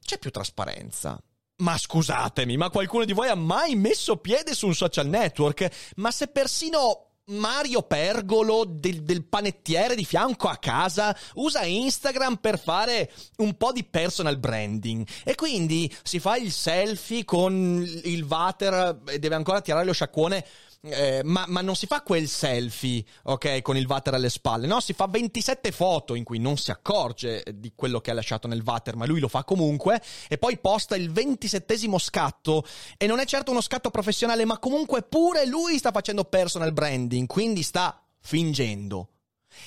c'è 0.05 0.19
più 0.19 0.31
trasparenza. 0.31 1.19
Ma 1.57 1.79
scusatemi, 1.79 2.57
ma 2.57 2.71
qualcuno 2.71 3.05
di 3.05 3.13
voi 3.13 3.29
ha 3.29 3.35
mai 3.35 3.77
messo 3.77 4.17
piede 4.17 4.55
su 4.55 4.67
un 4.67 4.75
social 4.75 5.07
network? 5.07 5.93
Ma 5.97 6.11
se 6.11 6.27
persino 6.29 7.13
Mario 7.27 7.83
Pergolo 7.83 8.65
del, 8.65 9.03
del, 9.03 9.25
panettiere 9.25 9.95
di 9.95 10.05
fianco 10.05 10.49
a 10.49 10.57
casa 10.57 11.17
usa 11.35 11.65
Instagram 11.65 12.37
per 12.37 12.59
fare 12.59 13.11
un 13.37 13.57
po' 13.57 13.71
di 13.71 13.85
personal 13.85 14.39
branding 14.39 15.07
e 15.23 15.37
quindi 15.37 15.93
si 16.03 16.19
fa 16.19 16.37
il 16.37 16.51
selfie 16.51 17.25
con 17.25 17.87
il 18.05 18.25
water 18.25 19.03
e 19.07 19.21
deve 19.21 19.37
ancora 19.37 19.61
tirare 19.61 19.85
lo 19.85 19.93
sciacquone 19.93 20.45
eh, 20.85 21.23
ma, 21.25 21.45
ma, 21.47 21.61
non 21.61 21.77
si 21.77 21.87
fa 21.87 22.03
quel 22.03 22.27
selfie, 22.27 23.05
ok, 23.25 23.63
con 23.63 23.77
il 23.77 23.87
water 23.87 24.15
alle 24.15 24.29
spalle, 24.29 24.67
no, 24.67 24.81
si 24.81 24.93
fa 24.93 25.07
27 25.07 25.71
foto 25.71 26.15
in 26.15 26.25
cui 26.25 26.39
non 26.39 26.57
si 26.57 26.73
accorge 26.73 27.45
di 27.55 27.73
quello 27.77 28.01
che 28.01 28.11
ha 28.11 28.15
lasciato 28.15 28.49
nel 28.49 28.63
water, 28.65 28.97
ma 28.97 29.07
lui 29.07 29.21
lo 29.21 29.29
fa 29.29 29.45
comunque, 29.45 30.03
e 30.29 30.39
poi 30.39 30.59
posta 30.59 30.97
il 30.97 31.13
27 31.13 31.79
scatto, 31.99 32.65
e 32.97 33.07
non 33.07 33.21
è 33.21 33.25
certo 33.27 33.53
uno 33.53 33.61
scatto 33.61 33.91
professionale, 33.91 34.45
ma 34.45 34.59
comunque 34.59 35.03
pure 35.03 35.47
lui 35.47 35.79
sta 35.79 35.93
facendo 35.93 36.25
personal 36.25 36.73
branding, 36.73 37.29
quindi 37.29 37.63
sta 37.63 38.03
fingendo. 38.19 39.09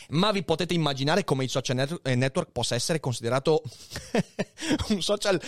Ma 0.09 0.31
vi 0.31 0.43
potete 0.43 0.73
immaginare 0.73 1.23
come 1.23 1.43
il 1.43 1.49
social 1.49 1.99
network 2.03 2.51
possa 2.51 2.75
essere 2.75 2.99
considerato 2.99 3.61
un 4.89 5.01
social 5.01 5.39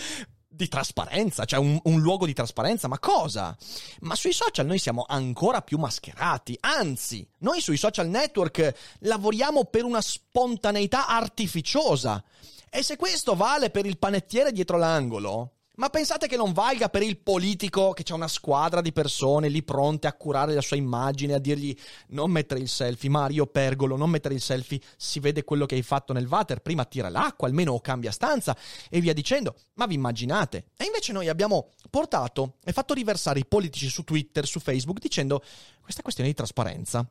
di 0.58 0.68
trasparenza, 0.68 1.44
cioè 1.44 1.60
un, 1.60 1.78
un, 1.84 2.00
luogo 2.00 2.26
di 2.26 2.34
trasparenza, 2.34 2.88
ma 2.88 2.98
cosa? 2.98 3.56
Ma 4.00 4.16
sui 4.16 4.32
social 4.32 4.66
noi 4.66 4.78
siamo 4.78 5.06
ancora 5.08 5.62
più 5.62 5.78
mascherati, 5.78 6.56
anzi, 6.60 7.26
noi 7.38 7.60
sui 7.60 7.76
social 7.76 8.08
network 8.08 8.74
lavoriamo 9.00 9.64
per 9.66 9.84
una 9.84 10.00
spontaneità 10.00 11.06
artificiosa. 11.06 12.22
E 12.68 12.82
se 12.82 12.96
questo 12.96 13.34
vale 13.34 13.70
per 13.70 13.86
il 13.86 13.98
panettiere 13.98 14.52
dietro 14.52 14.76
l'angolo, 14.76 15.57
ma 15.78 15.90
pensate 15.90 16.26
che 16.26 16.36
non 16.36 16.52
valga 16.52 16.88
per 16.88 17.02
il 17.02 17.18
politico 17.18 17.92
che 17.92 18.02
c'è 18.02 18.12
una 18.12 18.28
squadra 18.28 18.80
di 18.80 18.92
persone 18.92 19.48
lì 19.48 19.62
pronte 19.62 20.06
a 20.06 20.12
curare 20.12 20.54
la 20.54 20.60
sua 20.60 20.76
immagine, 20.76 21.34
a 21.34 21.38
dirgli 21.38 21.74
non 22.08 22.30
mettere 22.30 22.60
il 22.60 22.68
selfie, 22.68 23.08
Mario 23.08 23.46
Pergolo, 23.46 23.96
non 23.96 24.10
mettere 24.10 24.34
il 24.34 24.40
selfie, 24.40 24.80
si 24.96 25.20
vede 25.20 25.44
quello 25.44 25.66
che 25.66 25.76
hai 25.76 25.82
fatto 25.82 26.12
nel 26.12 26.26
water, 26.26 26.60
prima 26.60 26.84
tira 26.84 27.08
l'acqua, 27.08 27.46
almeno 27.46 27.72
o 27.72 27.80
cambia 27.80 28.10
stanza 28.10 28.56
e 28.90 29.00
via 29.00 29.12
dicendo. 29.12 29.54
Ma 29.74 29.86
vi 29.86 29.94
immaginate? 29.94 30.66
E 30.76 30.84
invece 30.84 31.12
noi 31.12 31.28
abbiamo 31.28 31.70
portato 31.90 32.56
e 32.64 32.72
fatto 32.72 32.94
riversare 32.94 33.38
i 33.38 33.46
politici 33.46 33.88
su 33.88 34.02
Twitter, 34.02 34.46
su 34.46 34.58
Facebook, 34.58 34.98
dicendo 34.98 35.42
questa 35.80 36.02
questione 36.02 36.28
di 36.28 36.34
trasparenza. 36.34 37.08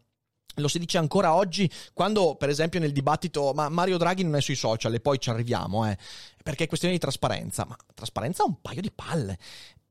Lo 0.60 0.68
si 0.68 0.80
dice 0.80 0.98
ancora 0.98 1.36
oggi 1.36 1.70
quando, 1.94 2.36
per 2.36 2.50
esempio, 2.50 2.80
nel 2.80 2.92
dibattito, 2.92 3.52
ma 3.54 3.70
Mario 3.70 3.98
Draghi 3.98 4.24
non 4.24 4.36
è 4.36 4.42
sui 4.42 4.56
social 4.56 4.94
e 4.94 5.00
poi 5.00 5.20
ci 5.20 5.30
arriviamo, 5.30 5.88
eh, 5.88 5.98
perché 6.44 6.64
è 6.64 6.68
questione 6.68 6.96
di 6.96 7.00
trasparenza. 7.00 7.66
Ma 7.66 7.76
trasparenza 7.94 8.44
ha 8.44 8.48
un 8.48 8.60
paio 8.62 8.82
di 8.82 8.92
palle. 8.92 9.38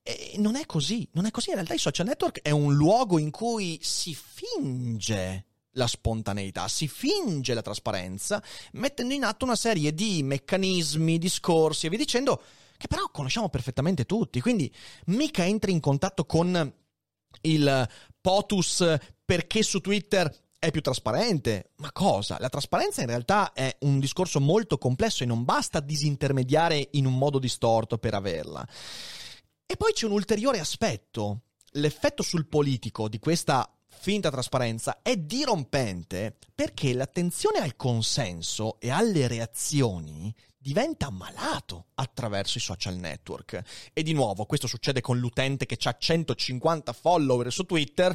E 0.02 0.34
non 0.38 0.56
è 0.56 0.66
così, 0.66 1.08
non 1.12 1.26
è 1.26 1.30
così. 1.30 1.50
In 1.50 1.56
realtà 1.56 1.74
i 1.74 1.78
social 1.78 2.06
network 2.06 2.40
è 2.42 2.50
un 2.50 2.74
luogo 2.74 3.18
in 3.18 3.30
cui 3.30 3.78
si 3.80 4.14
finge 4.14 5.44
la 5.76 5.86
spontaneità, 5.86 6.68
si 6.68 6.88
finge 6.88 7.54
la 7.54 7.62
trasparenza, 7.62 8.42
mettendo 8.72 9.14
in 9.14 9.24
atto 9.24 9.44
una 9.44 9.56
serie 9.56 9.94
di 9.94 10.22
meccanismi, 10.22 11.18
discorsi 11.18 11.86
e 11.86 11.88
via 11.90 11.98
dicendo, 11.98 12.42
che 12.76 12.88
però 12.88 13.08
conosciamo 13.10 13.48
perfettamente 13.48 14.04
tutti. 14.04 14.40
Quindi 14.40 14.72
mica 15.06 15.44
entri 15.44 15.70
in 15.70 15.80
contatto 15.80 16.24
con 16.24 16.72
il 17.42 17.88
POTUS 18.20 18.96
perché 19.24 19.62
su 19.62 19.80
Twitter 19.80 20.32
è 20.58 20.70
più 20.70 20.80
trasparente. 20.80 21.72
Ma 21.76 21.92
cosa? 21.92 22.36
La 22.40 22.48
trasparenza 22.48 23.00
in 23.00 23.08
realtà 23.08 23.52
è 23.52 23.76
un 23.80 23.98
discorso 23.98 24.40
molto 24.40 24.78
complesso 24.78 25.22
e 25.22 25.26
non 25.26 25.44
basta 25.44 25.80
disintermediare 25.80 26.88
in 26.92 27.06
un 27.06 27.16
modo 27.16 27.38
distorto 27.38 27.98
per 27.98 28.14
averla. 28.14 28.66
E 29.66 29.76
poi 29.76 29.92
c'è 29.92 30.06
un 30.06 30.12
ulteriore 30.12 30.60
aspetto. 30.60 31.42
L'effetto 31.72 32.22
sul 32.22 32.46
politico 32.46 33.08
di 33.08 33.18
questa 33.18 33.70
finta 33.88 34.30
trasparenza 34.30 35.00
è 35.02 35.16
dirompente 35.16 36.36
perché 36.54 36.94
l'attenzione 36.94 37.58
al 37.58 37.76
consenso 37.76 38.78
e 38.78 38.90
alle 38.90 39.26
reazioni 39.26 40.32
diventa 40.66 41.10
malato 41.10 41.86
attraverso 41.94 42.58
i 42.58 42.60
social 42.60 42.96
network. 42.96 43.62
E 43.92 44.02
di 44.02 44.12
nuovo, 44.12 44.46
questo 44.46 44.66
succede 44.66 45.00
con 45.00 45.16
l'utente 45.16 45.64
che 45.64 45.78
ha 45.84 45.94
150 45.96 46.92
follower 46.92 47.52
su 47.52 47.62
Twitter. 47.62 48.12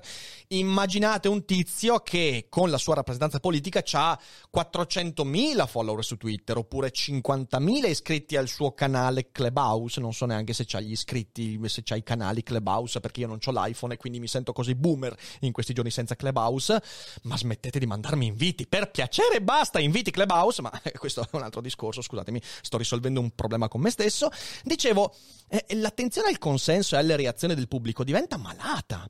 Immaginate 0.50 1.30
un 1.30 1.46
tizio 1.46 2.00
che 2.00 2.48
con 2.50 2.70
la 2.70 2.78
sua 2.78 2.96
rappresentanza 2.96 3.40
politica 3.40 3.82
ha 3.94 4.20
400.000 4.54 5.66
follower 5.66 6.04
su 6.04 6.18
Twitter 6.18 6.58
oppure 6.58 6.92
50.000 6.92 7.88
iscritti 7.88 8.36
al 8.36 8.50
suo 8.50 8.74
canale 8.74 9.32
Clubhouse. 9.32 10.02
Non 10.02 10.12
so 10.12 10.26
neanche 10.26 10.52
se 10.52 10.66
c'ha 10.68 10.82
gli 10.82 10.92
iscritti, 10.92 11.58
se 11.70 11.84
c'ha 11.86 11.96
i 11.96 12.04
canali 12.04 12.44
Clubhouse 12.44 13.00
perché 13.00 13.22
io 13.22 13.28
non 13.28 13.40
ho 13.42 13.52
l'iPhone 13.52 13.94
e 13.94 13.98
quindi 13.98 14.20
mi 14.20 14.28
sento 14.28 14.52
così 14.52 14.76
boomer 14.76 15.18
in 15.40 15.54
questi 15.54 15.72
giorni 15.72 15.90
senza 15.90 16.18
Clubhouse. 16.18 16.84
Ma 17.24 17.38
smettete 17.38 17.80
di 17.80 17.86
mandarmi 17.86 18.26
inviti, 18.26 18.68
per 18.68 18.92
piacere 18.92 19.42
basta, 19.42 19.80
inviti 19.80 20.12
Clubhouse, 20.12 20.62
ma 20.62 20.82
questo 21.00 21.22
è 21.22 21.28
un 21.32 21.44
altro 21.44 21.62
discorso, 21.62 22.02
scusatemi 22.02 22.40
sto 22.62 22.78
risolvendo 22.78 23.20
un 23.20 23.32
problema 23.32 23.68
con 23.68 23.82
me 23.82 23.90
stesso. 23.90 24.30
Dicevo, 24.64 25.16
eh, 25.48 25.66
l'attenzione 25.76 26.30
al 26.30 26.38
consenso 26.38 26.96
e 26.96 27.00
alle 27.00 27.16
reazioni 27.16 27.56
del 27.56 27.68
pubblico 27.68 28.04
diventa 28.04 28.38
malata. 28.38 29.08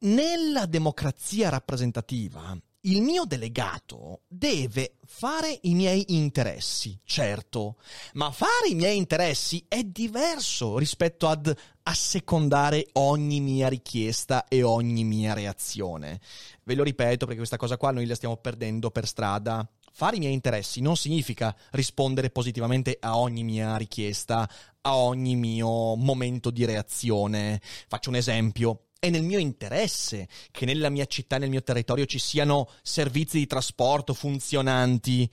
Nella 0.00 0.66
democrazia 0.66 1.48
rappresentativa, 1.48 2.58
il 2.84 3.00
mio 3.00 3.24
delegato 3.24 4.22
deve 4.26 4.96
fare 5.04 5.56
i 5.62 5.74
miei 5.74 6.16
interessi, 6.16 6.98
certo, 7.04 7.76
ma 8.14 8.32
fare 8.32 8.68
i 8.70 8.74
miei 8.74 8.96
interessi 8.96 9.64
è 9.68 9.84
diverso 9.84 10.78
rispetto 10.78 11.28
ad 11.28 11.54
assecondare 11.84 12.88
ogni 12.94 13.40
mia 13.40 13.68
richiesta 13.68 14.48
e 14.48 14.64
ogni 14.64 15.04
mia 15.04 15.32
reazione. 15.32 16.20
Ve 16.64 16.74
lo 16.74 16.82
ripeto 16.82 17.18
perché 17.18 17.36
questa 17.36 17.56
cosa 17.56 17.76
qua 17.76 17.92
noi 17.92 18.06
la 18.06 18.16
stiamo 18.16 18.36
perdendo 18.36 18.90
per 18.90 19.06
strada 19.06 19.64
fare 19.92 20.16
i 20.16 20.18
miei 20.18 20.32
interessi 20.32 20.80
non 20.80 20.96
significa 20.96 21.54
rispondere 21.70 22.30
positivamente 22.30 22.96
a 23.00 23.18
ogni 23.18 23.44
mia 23.44 23.76
richiesta, 23.76 24.48
a 24.80 24.96
ogni 24.96 25.36
mio 25.36 25.94
momento 25.94 26.50
di 26.50 26.64
reazione. 26.64 27.60
Faccio 27.88 28.08
un 28.10 28.16
esempio. 28.16 28.86
È 28.98 29.10
nel 29.10 29.22
mio 29.22 29.38
interesse 29.38 30.28
che 30.50 30.64
nella 30.64 30.88
mia 30.88 31.06
città, 31.06 31.36
nel 31.36 31.50
mio 31.50 31.62
territorio 31.62 32.06
ci 32.06 32.18
siano 32.18 32.68
servizi 32.82 33.38
di 33.38 33.46
trasporto 33.46 34.14
funzionanti. 34.14 35.28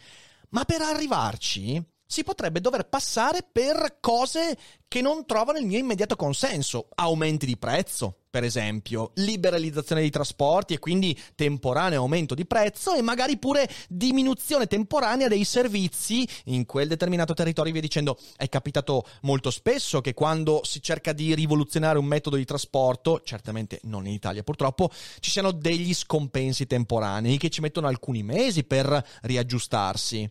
Ma 0.50 0.66
per 0.66 0.82
arrivarci 0.82 1.84
si 2.06 2.24
potrebbe 2.24 2.60
dover 2.60 2.90
passare 2.90 3.48
per 3.50 3.98
cose 4.00 4.58
che 4.88 5.02
non 5.02 5.28
trovano 5.28 5.60
il 5.60 5.68
mio 5.68 5.78
immediato 5.78 6.16
consenso. 6.16 6.90
Aumenti 6.96 7.46
di 7.46 7.58
prezzo, 7.58 8.19
per 8.30 8.44
esempio, 8.44 9.12
liberalizzazione 9.16 10.02
dei 10.02 10.12
trasporti 10.12 10.76
e 10.76 10.80
quindi 10.80 11.18
temporaneo 11.36 12.02
aumento 12.02 12.36
di 12.36 12.46
prezzo 12.46 12.94
e 12.94 13.02
magari 13.02 13.38
pure 13.38 13.68
diminuzione 13.88 14.68
temporanea 14.68 15.28
dei 15.28 15.44
servizi 15.44 16.28
in 16.46 16.66
quel 16.66 16.88
determinato 16.88 17.34
territorio, 17.34 17.72
via 17.72 17.82
dicendo. 17.82 18.18
È 18.36 18.48
capitato 18.48 19.06
molto 19.22 19.50
spesso 19.50 20.02
che 20.02 20.14
quando 20.14 20.62
si 20.64 20.82
cerca 20.82 21.12
di 21.12 21.34
rivoluzionare 21.34 21.98
un 21.98 22.06
metodo 22.06 22.36
di 22.36 22.46
trasporto, 22.46 23.22
certamente 23.24 23.80
non 23.84 24.06
in 24.06 24.14
Italia 24.14 24.44
purtroppo, 24.44 24.92
ci 25.20 25.32
siano 25.32 25.52
degli 25.52 25.94
scompensi 25.94 26.68
temporanei 26.68 27.38
che 27.38 27.50
ci 27.50 27.62
mettono 27.62 27.88
alcuni 27.88 28.22
mesi 28.22 28.64
per 28.64 29.04
riaggiustarsi. 29.22 30.30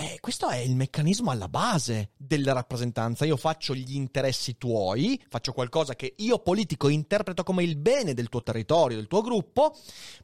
Eh, 0.00 0.16
questo 0.18 0.48
è 0.48 0.56
il 0.56 0.76
meccanismo 0.76 1.30
alla 1.30 1.46
base 1.46 2.12
della 2.16 2.54
rappresentanza. 2.54 3.26
Io 3.26 3.36
faccio 3.36 3.74
gli 3.74 3.96
interessi 3.96 4.56
tuoi, 4.56 5.22
faccio 5.28 5.52
qualcosa 5.52 5.94
che 5.94 6.14
io 6.16 6.38
politico 6.38 6.88
interpreto 6.88 7.42
come 7.42 7.64
il 7.64 7.76
bene 7.76 8.14
del 8.14 8.30
tuo 8.30 8.42
territorio, 8.42 8.96
del 8.96 9.08
tuo 9.08 9.20
gruppo, 9.20 9.76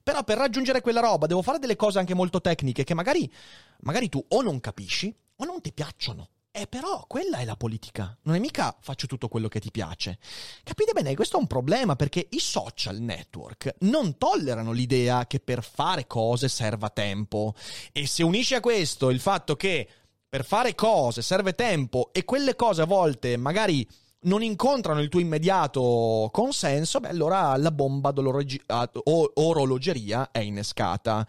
però 0.02 0.24
per 0.24 0.38
raggiungere 0.38 0.80
quella 0.80 1.00
roba 1.00 1.26
devo 1.26 1.42
fare 1.42 1.58
delle 1.58 1.76
cose 1.76 1.98
anche 1.98 2.14
molto 2.14 2.40
tecniche 2.40 2.84
che 2.84 2.94
magari, 2.94 3.30
magari 3.80 4.08
tu 4.08 4.24
o 4.26 4.40
non 4.40 4.60
capisci 4.60 5.14
o 5.36 5.44
non 5.44 5.60
ti 5.60 5.74
piacciono. 5.74 6.30
Eh, 6.58 6.66
però 6.66 7.04
quella 7.06 7.36
è 7.36 7.44
la 7.44 7.54
politica. 7.54 8.16
Non 8.22 8.34
è 8.34 8.38
mica 8.38 8.74
faccio 8.80 9.06
tutto 9.06 9.28
quello 9.28 9.46
che 9.46 9.60
ti 9.60 9.70
piace. 9.70 10.18
Capite 10.62 10.92
bene? 10.94 11.14
Questo 11.14 11.36
è 11.36 11.40
un 11.40 11.46
problema 11.46 11.96
perché 11.96 12.28
i 12.30 12.38
social 12.38 12.96
network 12.96 13.74
non 13.80 14.16
tollerano 14.16 14.72
l'idea 14.72 15.26
che 15.26 15.38
per 15.38 15.62
fare 15.62 16.06
cose 16.06 16.48
serva 16.48 16.88
tempo. 16.88 17.52
E 17.92 18.06
se 18.06 18.22
unisci 18.22 18.54
a 18.54 18.60
questo 18.60 19.10
il 19.10 19.20
fatto 19.20 19.54
che 19.54 19.86
per 20.26 20.46
fare 20.46 20.74
cose 20.74 21.20
serve 21.20 21.54
tempo 21.54 22.08
e 22.14 22.24
quelle 22.24 22.56
cose 22.56 22.80
a 22.80 22.86
volte 22.86 23.36
magari 23.36 23.86
non 24.20 24.42
incontrano 24.42 25.00
il 25.00 25.10
tuo 25.10 25.20
immediato 25.20 26.30
consenso, 26.32 27.00
beh, 27.00 27.08
allora 27.08 27.54
la 27.58 27.70
bomba 27.70 28.14
orologeria 29.04 30.30
è 30.32 30.38
innescata. 30.38 31.28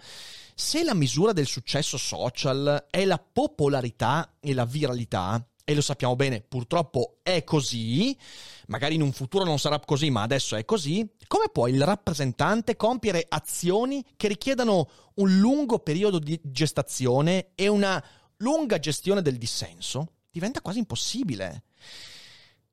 Se 0.60 0.84
la 0.84 0.96
misura 0.96 1.34
del 1.34 1.46
successo 1.46 1.98
social 1.98 2.88
è 2.90 3.06
la 3.06 3.20
popolarità 3.20 4.38
e 4.40 4.56
la 4.56 4.66
viralità, 4.66 5.48
e 5.64 5.76
lo 5.76 5.82
sappiamo 5.82 6.16
bene, 6.16 6.42
purtroppo 6.42 7.20
è 7.22 7.44
così, 7.44 8.18
magari 8.66 8.96
in 8.96 9.04
un 9.04 9.12
futuro 9.12 9.44
non 9.44 9.60
sarà 9.60 9.80
così, 9.80 10.10
ma 10.10 10.24
adesso 10.24 10.56
è 10.56 10.66
così, 10.66 11.08
come 11.28 11.50
può 11.52 11.68
il 11.68 11.84
rappresentante 11.84 12.76
compiere 12.76 13.24
azioni 13.30 14.04
che 14.18 14.28
richiedano 14.28 14.90
un 15.18 15.38
lungo 15.38 15.78
periodo 15.78 16.18
di 16.18 16.42
gestazione 16.44 17.50
e 17.54 17.68
una 17.68 18.04
lunga 18.38 18.80
gestione 18.80 19.22
del 19.22 19.38
dissenso? 19.38 20.14
Diventa 20.32 20.62
quasi 20.62 20.80
impossibile. 20.80 21.66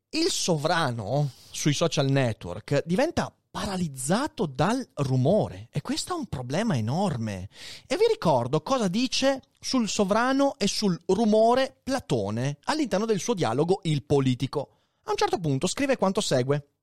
Il 0.09 0.31
sovrano 0.31 1.33
sui 1.51 1.75
social 1.75 2.09
network 2.09 2.83
diventa 2.87 3.31
paralizzato 3.55 4.47
dal 4.47 4.85
rumore 4.95 5.69
e 5.71 5.81
questo 5.81 6.13
è 6.13 6.19
un 6.19 6.27
problema 6.27 6.77
enorme. 6.77 7.49
E 7.87 7.97
vi 7.97 8.03
ricordo 8.11 8.63
cosa 8.63 8.89
dice 8.89 9.43
sul 9.61 9.89
sovrano 9.89 10.57
e 10.59 10.67
sul 10.67 11.01
rumore 11.07 11.79
Platone 11.85 12.59
all'interno 12.65 13.07
del 13.07 13.21
suo 13.21 13.33
dialogo 13.33 13.79
Il 13.85 14.03
politico. 14.03 14.81
A 15.05 15.13
un 15.13 15.17
certo 15.17 15.39
punto 15.39 15.69
scrive 15.69 15.97
quanto 15.97 16.21
segue. 16.21 16.74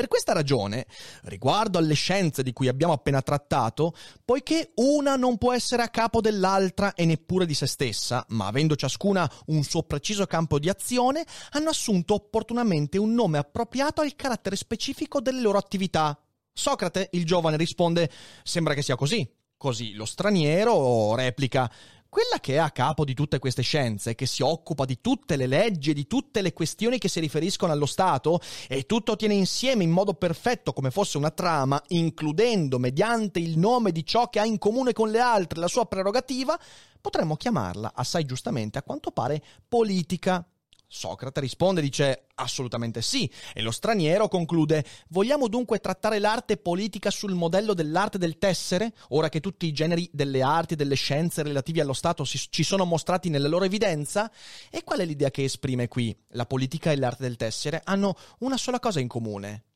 Per 0.00 0.08
questa 0.08 0.32
ragione, 0.32 0.86
riguardo 1.24 1.76
alle 1.76 1.92
scienze 1.92 2.42
di 2.42 2.54
cui 2.54 2.68
abbiamo 2.68 2.94
appena 2.94 3.20
trattato, 3.20 3.92
poiché 4.24 4.72
una 4.76 5.14
non 5.16 5.36
può 5.36 5.52
essere 5.52 5.82
a 5.82 5.90
capo 5.90 6.22
dell'altra 6.22 6.94
e 6.94 7.04
neppure 7.04 7.44
di 7.44 7.52
se 7.52 7.66
stessa, 7.66 8.24
ma 8.28 8.46
avendo 8.46 8.76
ciascuna 8.76 9.30
un 9.48 9.62
suo 9.62 9.82
preciso 9.82 10.24
campo 10.24 10.58
di 10.58 10.70
azione, 10.70 11.22
hanno 11.50 11.68
assunto 11.68 12.14
opportunamente 12.14 12.96
un 12.96 13.12
nome 13.12 13.36
appropriato 13.36 14.00
al 14.00 14.16
carattere 14.16 14.56
specifico 14.56 15.20
delle 15.20 15.42
loro 15.42 15.58
attività. 15.58 16.18
Socrate, 16.50 17.10
il 17.12 17.26
giovane, 17.26 17.58
risponde: 17.58 18.10
Sembra 18.42 18.72
che 18.72 18.80
sia 18.80 18.96
così. 18.96 19.30
Così 19.54 19.92
lo 19.92 20.06
straniero 20.06 21.14
replica: 21.14 21.70
quella 22.10 22.40
che 22.40 22.54
è 22.54 22.56
a 22.56 22.72
capo 22.72 23.04
di 23.04 23.14
tutte 23.14 23.38
queste 23.38 23.62
scienze, 23.62 24.16
che 24.16 24.26
si 24.26 24.42
occupa 24.42 24.84
di 24.84 25.00
tutte 25.00 25.36
le 25.36 25.46
leggi 25.46 25.90
e 25.90 25.94
di 25.94 26.08
tutte 26.08 26.42
le 26.42 26.52
questioni 26.52 26.98
che 26.98 27.08
si 27.08 27.20
riferiscono 27.20 27.72
allo 27.72 27.86
Stato, 27.86 28.40
e 28.68 28.84
tutto 28.84 29.14
tiene 29.14 29.34
insieme 29.34 29.84
in 29.84 29.90
modo 29.90 30.14
perfetto 30.14 30.72
come 30.72 30.90
fosse 30.90 31.16
una 31.16 31.30
trama, 31.30 31.80
includendo 31.88 32.80
mediante 32.80 33.38
il 33.38 33.56
nome 33.56 33.92
di 33.92 34.04
ciò 34.04 34.28
che 34.28 34.40
ha 34.40 34.44
in 34.44 34.58
comune 34.58 34.92
con 34.92 35.10
le 35.10 35.20
altre 35.20 35.60
la 35.60 35.68
sua 35.68 35.86
prerogativa, 35.86 36.58
potremmo 37.00 37.36
chiamarla, 37.36 37.92
assai 37.94 38.24
giustamente, 38.24 38.76
a 38.76 38.82
quanto 38.82 39.12
pare, 39.12 39.40
politica. 39.68 40.44
Socrate 40.92 41.38
risponde, 41.38 41.80
dice 41.80 42.26
assolutamente 42.34 43.00
sì, 43.00 43.30
e 43.54 43.62
lo 43.62 43.70
straniero 43.70 44.26
conclude 44.26 44.84
vogliamo 45.10 45.46
dunque 45.46 45.78
trattare 45.78 46.18
l'arte 46.18 46.56
politica 46.56 47.12
sul 47.12 47.34
modello 47.34 47.74
dell'arte 47.74 48.18
del 48.18 48.38
tessere, 48.38 48.92
ora 49.10 49.28
che 49.28 49.38
tutti 49.38 49.66
i 49.66 49.72
generi 49.72 50.10
delle 50.12 50.42
arti 50.42 50.74
e 50.74 50.76
delle 50.76 50.96
scienze 50.96 51.44
relativi 51.44 51.78
allo 51.78 51.92
Stato 51.92 52.24
si, 52.24 52.40
ci 52.50 52.64
sono 52.64 52.84
mostrati 52.84 53.28
nella 53.28 53.46
loro 53.46 53.66
evidenza? 53.66 54.32
E 54.68 54.82
qual 54.82 54.98
è 54.98 55.04
l'idea 55.04 55.30
che 55.30 55.44
esprime 55.44 55.86
qui? 55.86 56.12
La 56.30 56.44
politica 56.44 56.90
e 56.90 56.96
l'arte 56.96 57.22
del 57.22 57.36
tessere 57.36 57.82
hanno 57.84 58.16
una 58.40 58.56
sola 58.56 58.80
cosa 58.80 58.98
in 58.98 59.06
comune, 59.06 59.66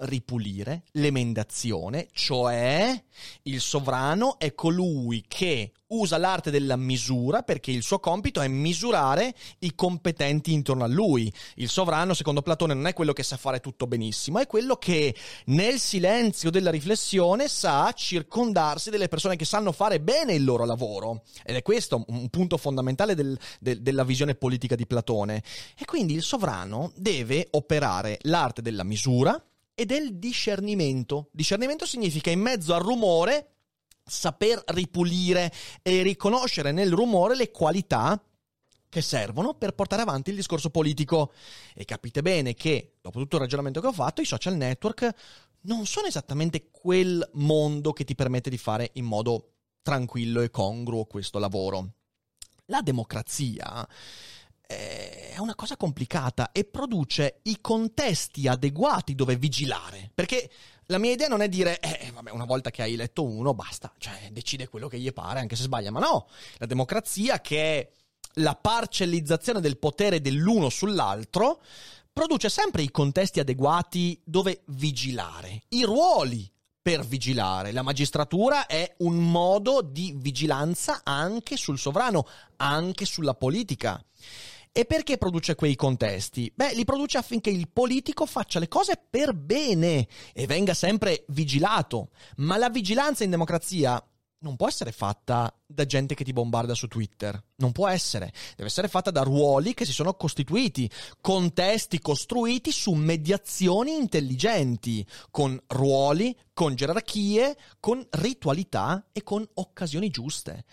ripulire 0.00 0.82
l'emendazione, 0.92 2.08
cioè 2.12 3.02
il 3.42 3.60
sovrano 3.60 4.38
è 4.38 4.54
colui 4.54 5.24
che 5.26 5.72
usa 5.88 6.18
l'arte 6.18 6.50
della 6.50 6.76
misura 6.76 7.42
perché 7.42 7.70
il 7.70 7.82
suo 7.82 7.98
compito 7.98 8.40
è 8.40 8.48
misurare 8.48 9.34
i 9.60 9.74
competenti 9.74 10.52
intorno 10.52 10.84
a 10.84 10.88
lui. 10.88 11.32
Il 11.56 11.68
sovrano, 11.68 12.14
secondo 12.14 12.42
Platone, 12.42 12.74
non 12.74 12.86
è 12.86 12.92
quello 12.92 13.12
che 13.12 13.22
sa 13.22 13.36
fare 13.36 13.60
tutto 13.60 13.86
benissimo, 13.86 14.38
è 14.38 14.46
quello 14.46 14.76
che 14.76 15.14
nel 15.46 15.78
silenzio 15.78 16.50
della 16.50 16.70
riflessione 16.70 17.48
sa 17.48 17.92
circondarsi 17.92 18.90
delle 18.90 19.08
persone 19.08 19.36
che 19.36 19.44
sanno 19.44 19.72
fare 19.72 20.00
bene 20.00 20.34
il 20.34 20.44
loro 20.44 20.64
lavoro. 20.64 21.22
Ed 21.44 21.56
è 21.56 21.62
questo 21.62 22.04
un 22.08 22.28
punto 22.28 22.56
fondamentale 22.56 23.14
del, 23.14 23.38
del, 23.60 23.80
della 23.80 24.04
visione 24.04 24.34
politica 24.34 24.74
di 24.74 24.86
Platone. 24.86 25.42
E 25.78 25.84
quindi 25.84 26.14
il 26.14 26.22
sovrano 26.22 26.92
deve 26.94 27.48
operare 27.52 28.18
l'arte 28.22 28.62
della 28.62 28.84
misura, 28.84 29.42
e 29.78 29.86
del 29.86 30.18
discernimento. 30.18 31.28
Discernimento 31.30 31.86
significa 31.86 32.30
in 32.30 32.40
mezzo 32.40 32.74
al 32.74 32.80
rumore 32.80 33.58
saper 34.04 34.60
ripulire 34.66 35.52
e 35.82 36.02
riconoscere 36.02 36.72
nel 36.72 36.90
rumore 36.90 37.36
le 37.36 37.52
qualità 37.52 38.20
che 38.88 39.00
servono 39.00 39.54
per 39.54 39.74
portare 39.74 40.02
avanti 40.02 40.30
il 40.30 40.36
discorso 40.36 40.70
politico. 40.70 41.32
E 41.74 41.84
capite 41.84 42.22
bene 42.22 42.54
che, 42.54 42.96
dopo 43.00 43.20
tutto 43.20 43.36
il 43.36 43.42
ragionamento 43.42 43.80
che 43.80 43.86
ho 43.86 43.92
fatto, 43.92 44.20
i 44.20 44.24
social 44.24 44.56
network 44.56 45.14
non 45.60 45.86
sono 45.86 46.08
esattamente 46.08 46.70
quel 46.72 47.24
mondo 47.34 47.92
che 47.92 48.02
ti 48.02 48.16
permette 48.16 48.50
di 48.50 48.58
fare 48.58 48.90
in 48.94 49.04
modo 49.04 49.52
tranquillo 49.82 50.40
e 50.40 50.50
congruo 50.50 51.04
questo 51.04 51.38
lavoro. 51.38 51.92
La 52.64 52.80
democrazia 52.82 53.86
è 55.38 55.40
una 55.40 55.54
cosa 55.54 55.76
complicata 55.76 56.50
e 56.50 56.64
produce 56.64 57.38
i 57.44 57.58
contesti 57.60 58.48
adeguati 58.48 59.14
dove 59.14 59.36
vigilare. 59.36 60.10
Perché 60.12 60.50
la 60.86 60.98
mia 60.98 61.12
idea 61.12 61.28
non 61.28 61.42
è 61.42 61.48
dire, 61.48 61.78
eh, 61.78 62.10
vabbè, 62.12 62.32
una 62.32 62.44
volta 62.44 62.70
che 62.70 62.82
hai 62.82 62.96
letto 62.96 63.24
uno, 63.24 63.54
basta, 63.54 63.92
cioè 63.98 64.30
decide 64.32 64.68
quello 64.68 64.88
che 64.88 64.98
gli 64.98 65.12
pare, 65.12 65.38
anche 65.38 65.54
se 65.54 65.62
sbaglia. 65.62 65.92
Ma 65.92 66.00
no, 66.00 66.28
la 66.56 66.66
democrazia, 66.66 67.40
che 67.40 67.78
è 67.78 67.90
la 68.40 68.56
parcellizzazione 68.56 69.60
del 69.60 69.78
potere 69.78 70.20
dell'uno 70.20 70.68
sull'altro, 70.68 71.62
produce 72.12 72.48
sempre 72.48 72.82
i 72.82 72.90
contesti 72.90 73.38
adeguati 73.38 74.20
dove 74.24 74.62
vigilare, 74.66 75.62
i 75.68 75.84
ruoli 75.84 76.50
per 76.82 77.06
vigilare. 77.06 77.70
La 77.70 77.82
magistratura 77.82 78.66
è 78.66 78.92
un 78.98 79.30
modo 79.30 79.82
di 79.82 80.14
vigilanza 80.16 81.02
anche 81.04 81.56
sul 81.56 81.78
sovrano, 81.78 82.26
anche 82.56 83.04
sulla 83.04 83.34
politica. 83.34 84.02
E 84.72 84.84
perché 84.84 85.18
produce 85.18 85.54
quei 85.54 85.74
contesti? 85.74 86.52
Beh, 86.54 86.74
li 86.74 86.84
produce 86.84 87.18
affinché 87.18 87.50
il 87.50 87.68
politico 87.68 88.26
faccia 88.26 88.58
le 88.58 88.68
cose 88.68 89.00
per 89.08 89.34
bene 89.34 90.06
e 90.32 90.46
venga 90.46 90.74
sempre 90.74 91.24
vigilato. 91.28 92.10
Ma 92.36 92.56
la 92.56 92.70
vigilanza 92.70 93.24
in 93.24 93.30
democrazia 93.30 94.02
non 94.40 94.54
può 94.56 94.68
essere 94.68 94.92
fatta 94.92 95.52
da 95.66 95.84
gente 95.84 96.14
che 96.14 96.22
ti 96.22 96.32
bombarda 96.32 96.74
su 96.74 96.86
Twitter. 96.86 97.42
Non 97.56 97.72
può 97.72 97.88
essere. 97.88 98.32
Deve 98.56 98.68
essere 98.68 98.88
fatta 98.88 99.10
da 99.10 99.22
ruoli 99.22 99.74
che 99.74 99.84
si 99.84 99.92
sono 99.92 100.14
costituiti, 100.14 100.88
contesti 101.20 101.98
costruiti 102.00 102.70
su 102.70 102.92
mediazioni 102.92 103.96
intelligenti, 103.96 105.04
con 105.30 105.60
ruoli, 105.66 106.36
con 106.52 106.74
gerarchie, 106.74 107.56
con 107.80 108.06
ritualità 108.10 109.08
e 109.12 109.22
con 109.22 109.46
occasioni 109.54 110.08
giuste. 110.10 110.64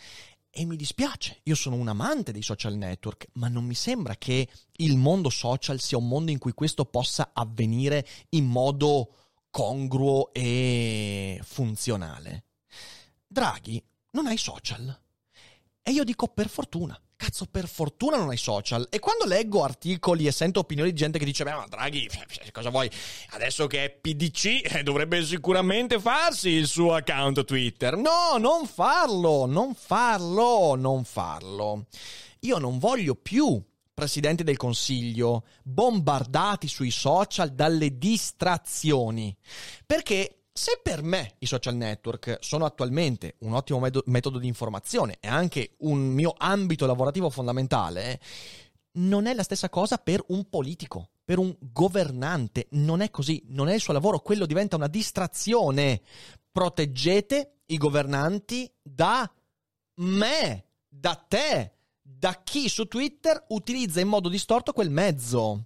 E 0.57 0.63
mi 0.63 0.77
dispiace, 0.77 1.41
io 1.43 1.53
sono 1.53 1.75
un 1.75 1.89
amante 1.89 2.31
dei 2.31 2.41
social 2.41 2.75
network, 2.75 3.27
ma 3.33 3.49
non 3.49 3.65
mi 3.65 3.73
sembra 3.73 4.15
che 4.15 4.47
il 4.77 4.95
mondo 4.95 5.29
social 5.29 5.81
sia 5.81 5.97
un 5.97 6.07
mondo 6.07 6.31
in 6.31 6.37
cui 6.37 6.53
questo 6.53 6.85
possa 6.85 7.31
avvenire 7.33 8.07
in 8.29 8.45
modo 8.45 9.33
congruo 9.49 10.31
e 10.31 11.41
funzionale. 11.43 12.45
Draghi 13.27 13.83
non 14.11 14.27
ha 14.27 14.31
i 14.31 14.37
social. 14.37 14.97
E 15.81 15.91
io 15.91 16.05
dico 16.05 16.29
per 16.29 16.47
fortuna. 16.47 16.97
Cazzo, 17.17 17.45
per 17.45 17.67
fortuna 17.67 18.17
non 18.17 18.29
hai 18.29 18.37
social. 18.37 18.87
E 18.89 18.99
quando 18.99 19.25
leggo 19.25 19.63
articoli 19.63 20.27
e 20.27 20.31
sento 20.31 20.59
opinioni 20.59 20.91
di 20.91 20.97
gente 20.97 21.17
che 21.17 21.25
dice: 21.25 21.43
Beh, 21.43 21.53
ma 21.53 21.65
Draghi, 21.67 22.09
cosa 22.51 22.69
vuoi? 22.69 22.89
Adesso 23.29 23.67
che 23.67 23.85
è 23.85 23.89
PDC, 23.89 24.75
eh, 24.75 24.83
dovrebbe 24.83 25.23
sicuramente 25.23 25.99
farsi 25.99 26.49
il 26.49 26.67
suo 26.67 26.93
account 26.93 27.45
Twitter. 27.45 27.95
No, 27.95 28.37
non 28.37 28.67
farlo, 28.67 29.45
non 29.45 29.75
farlo, 29.75 30.75
non 30.75 31.05
farlo. 31.05 31.85
Io 32.41 32.57
non 32.57 32.79
voglio 32.79 33.15
più 33.15 33.63
presidenti 33.93 34.43
del 34.43 34.57
Consiglio 34.57 35.45
bombardati 35.63 36.67
sui 36.67 36.91
social 36.91 37.51
dalle 37.51 37.97
distrazioni. 37.97 39.35
Perché 39.85 40.44
se 40.57 40.79
per 40.81 41.03
me 41.03 41.35
i 41.39 41.45
social 41.45 41.75
network 41.75 42.37
sono 42.39 42.63
attualmente 42.63 43.35
un 43.39 43.55
ottimo 43.55 43.85
metodo 44.05 44.39
di 44.39 44.47
informazione 44.47 45.17
e 45.19 45.27
anche 45.27 45.75
un 45.79 45.99
mio 45.99 46.33
ambito 46.37 46.85
lavorativo 46.85 47.29
fondamentale, 47.29 48.21
non 48.93 49.25
è 49.25 49.33
la 49.33 49.43
stessa 49.43 49.69
cosa 49.69 49.97
per 49.97 50.23
un 50.29 50.47
politico, 50.47 51.09
per 51.25 51.39
un 51.39 51.53
governante. 51.59 52.67
Non 52.71 53.01
è 53.01 53.11
così, 53.11 53.43
non 53.47 53.67
è 53.67 53.73
il 53.73 53.81
suo 53.81 53.91
lavoro, 53.91 54.21
quello 54.21 54.45
diventa 54.45 54.77
una 54.77 54.87
distrazione. 54.87 56.01
Proteggete 56.49 57.63
i 57.65 57.77
governanti 57.77 58.71
da 58.81 59.29
me, 59.95 60.65
da 60.87 61.15
te, 61.15 61.73
da 62.01 62.41
chi 62.45 62.69
su 62.69 62.87
Twitter 62.87 63.43
utilizza 63.49 63.99
in 63.99 64.07
modo 64.07 64.29
distorto 64.29 64.71
quel 64.71 64.89
mezzo. 64.89 65.65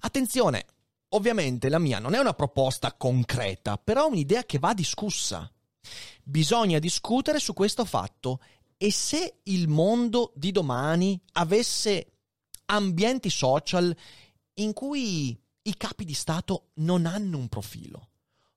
Attenzione, 0.00 0.66
Ovviamente 1.10 1.68
la 1.68 1.78
mia 1.78 1.98
non 1.98 2.14
è 2.14 2.18
una 2.18 2.34
proposta 2.34 2.92
concreta, 2.92 3.78
però 3.78 4.06
è 4.06 4.10
un'idea 4.10 4.44
che 4.44 4.58
va 4.58 4.74
discussa. 4.74 5.50
Bisogna 6.22 6.78
discutere 6.78 7.38
su 7.38 7.54
questo 7.54 7.84
fatto 7.86 8.40
e 8.76 8.92
se 8.92 9.40
il 9.44 9.68
mondo 9.68 10.32
di 10.34 10.52
domani 10.52 11.18
avesse 11.32 12.12
ambienti 12.66 13.30
social 13.30 13.96
in 14.54 14.72
cui 14.74 15.40
i 15.62 15.76
capi 15.76 16.04
di 16.04 16.14
Stato 16.14 16.70
non 16.74 17.06
hanno 17.06 17.38
un 17.38 17.48
profilo, 17.48 18.08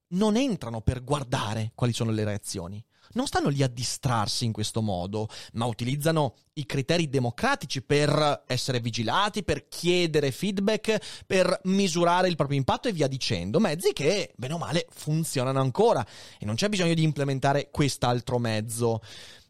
non 0.10 0.36
entrano 0.36 0.82
per 0.82 1.04
guardare 1.04 1.72
quali 1.74 1.94
sono 1.94 2.12
le 2.12 2.26
reazioni, 2.26 2.84
non 3.14 3.28
stanno 3.28 3.50
lì 3.50 3.64
a 3.64 3.68
distrarsi 3.68 4.46
in 4.46 4.52
questo 4.52 4.82
modo, 4.82 5.28
ma 5.54 5.66
utilizzano 5.66 6.36
i 6.54 6.66
criteri 6.66 7.10
democratici 7.10 7.82
per 7.82 8.44
essere 8.48 8.80
vigilati, 8.80 9.44
per 9.44 9.68
chiedere 9.68 10.32
feedback, 10.32 11.24
per 11.26 11.60
misurare 11.64 12.28
il 12.28 12.36
proprio 12.36 12.58
impatto 12.58 12.88
e 12.88 12.94
via 12.94 13.08
dicendo. 13.08 13.60
Mezzi 13.60 13.94
che, 13.94 14.34
bene 14.36 14.54
o 14.54 14.58
male, 14.58 14.88
funzionano 14.90 15.60
ancora 15.60 16.06
e 16.40 16.46
non 16.46 16.56
c'è 16.56 16.70
bisogno 16.70 16.94
di 16.94 17.04
implementare 17.04 17.70
quest'altro 17.72 18.38
mezzo. 18.40 19.02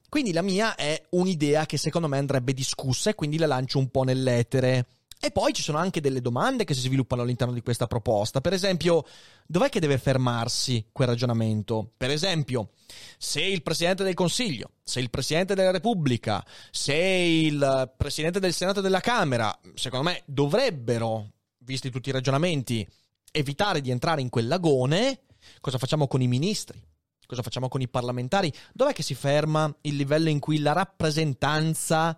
Quindi 0.10 0.34
la 0.34 0.42
mia 0.42 0.76
è 0.76 1.02
un'idea 1.12 1.66
che 1.66 1.78
secondo 1.78 2.10
me 2.10 2.18
andrebbe 2.18 2.54
discussa 2.54 3.10
e 3.10 3.16
quindi 3.16 3.38
la 3.38 3.48
lancio 3.48 3.80
un 3.80 3.90
po' 3.90 4.04
nell'etere. 4.04 4.86
E 5.24 5.30
poi 5.30 5.54
ci 5.54 5.62
sono 5.62 5.78
anche 5.78 6.02
delle 6.02 6.20
domande 6.20 6.64
che 6.64 6.74
si 6.74 6.80
sviluppano 6.80 7.22
all'interno 7.22 7.54
di 7.54 7.62
questa 7.62 7.86
proposta. 7.86 8.42
Per 8.42 8.54
esempio, 8.54 9.06
dov'è 9.46 9.70
che 9.70 9.80
deve 9.80 10.00
fermarsi 10.00 10.88
quel 10.92 11.10
ragionamento? 11.10 11.92
Per 11.96 12.10
esempio, 12.10 12.72
se 13.20 13.40
il 13.44 13.62
Presidente 13.62 14.04
del 14.04 14.16
Consiglio, 14.16 14.72
se 14.84 15.00
il 15.00 15.12
Presidente 15.12 15.54
della 15.54 15.70
Repubblica, 15.70 16.44
se 16.72 16.96
il 16.96 17.94
Presidente 17.96 18.40
del 18.40 18.52
Senato 18.52 18.80
e 18.80 18.82
della 18.82 19.00
Camera, 19.00 19.56
secondo 19.76 20.10
me 20.10 20.24
dovrebbero, 20.26 21.34
visti 21.60 21.92
tutti 21.92 22.10
i 22.10 22.14
ragionamenti, 22.14 22.88
evitare 23.32 23.80
di 23.82 23.92
entrare 23.92 24.22
in 24.22 24.30
quel 24.30 24.48
lagone, 24.48 25.26
cosa 25.60 25.78
facciamo 25.78 26.08
con 26.08 26.24
i 26.24 26.28
ministri? 26.28 26.82
Cosa 27.28 27.44
facciamo 27.44 27.70
con 27.70 27.82
i 27.82 27.88
parlamentari? 27.88 28.52
Dov'è 28.74 28.92
che 28.92 29.04
si 29.04 29.14
ferma 29.14 29.72
il 29.82 29.98
livello 29.98 30.30
in 30.30 30.40
cui 30.40 30.58
la 30.58 30.74
rappresentanza 30.74 32.18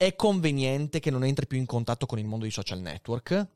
è 0.00 0.16
conveniente 0.16 0.98
che 0.98 1.10
non 1.10 1.24
entri 1.24 1.46
più 1.46 1.58
in 1.58 1.66
contatto 1.66 2.06
con 2.06 2.18
il 2.18 2.24
mondo 2.24 2.44
dei 2.44 2.50
social 2.50 2.80
network? 2.80 3.46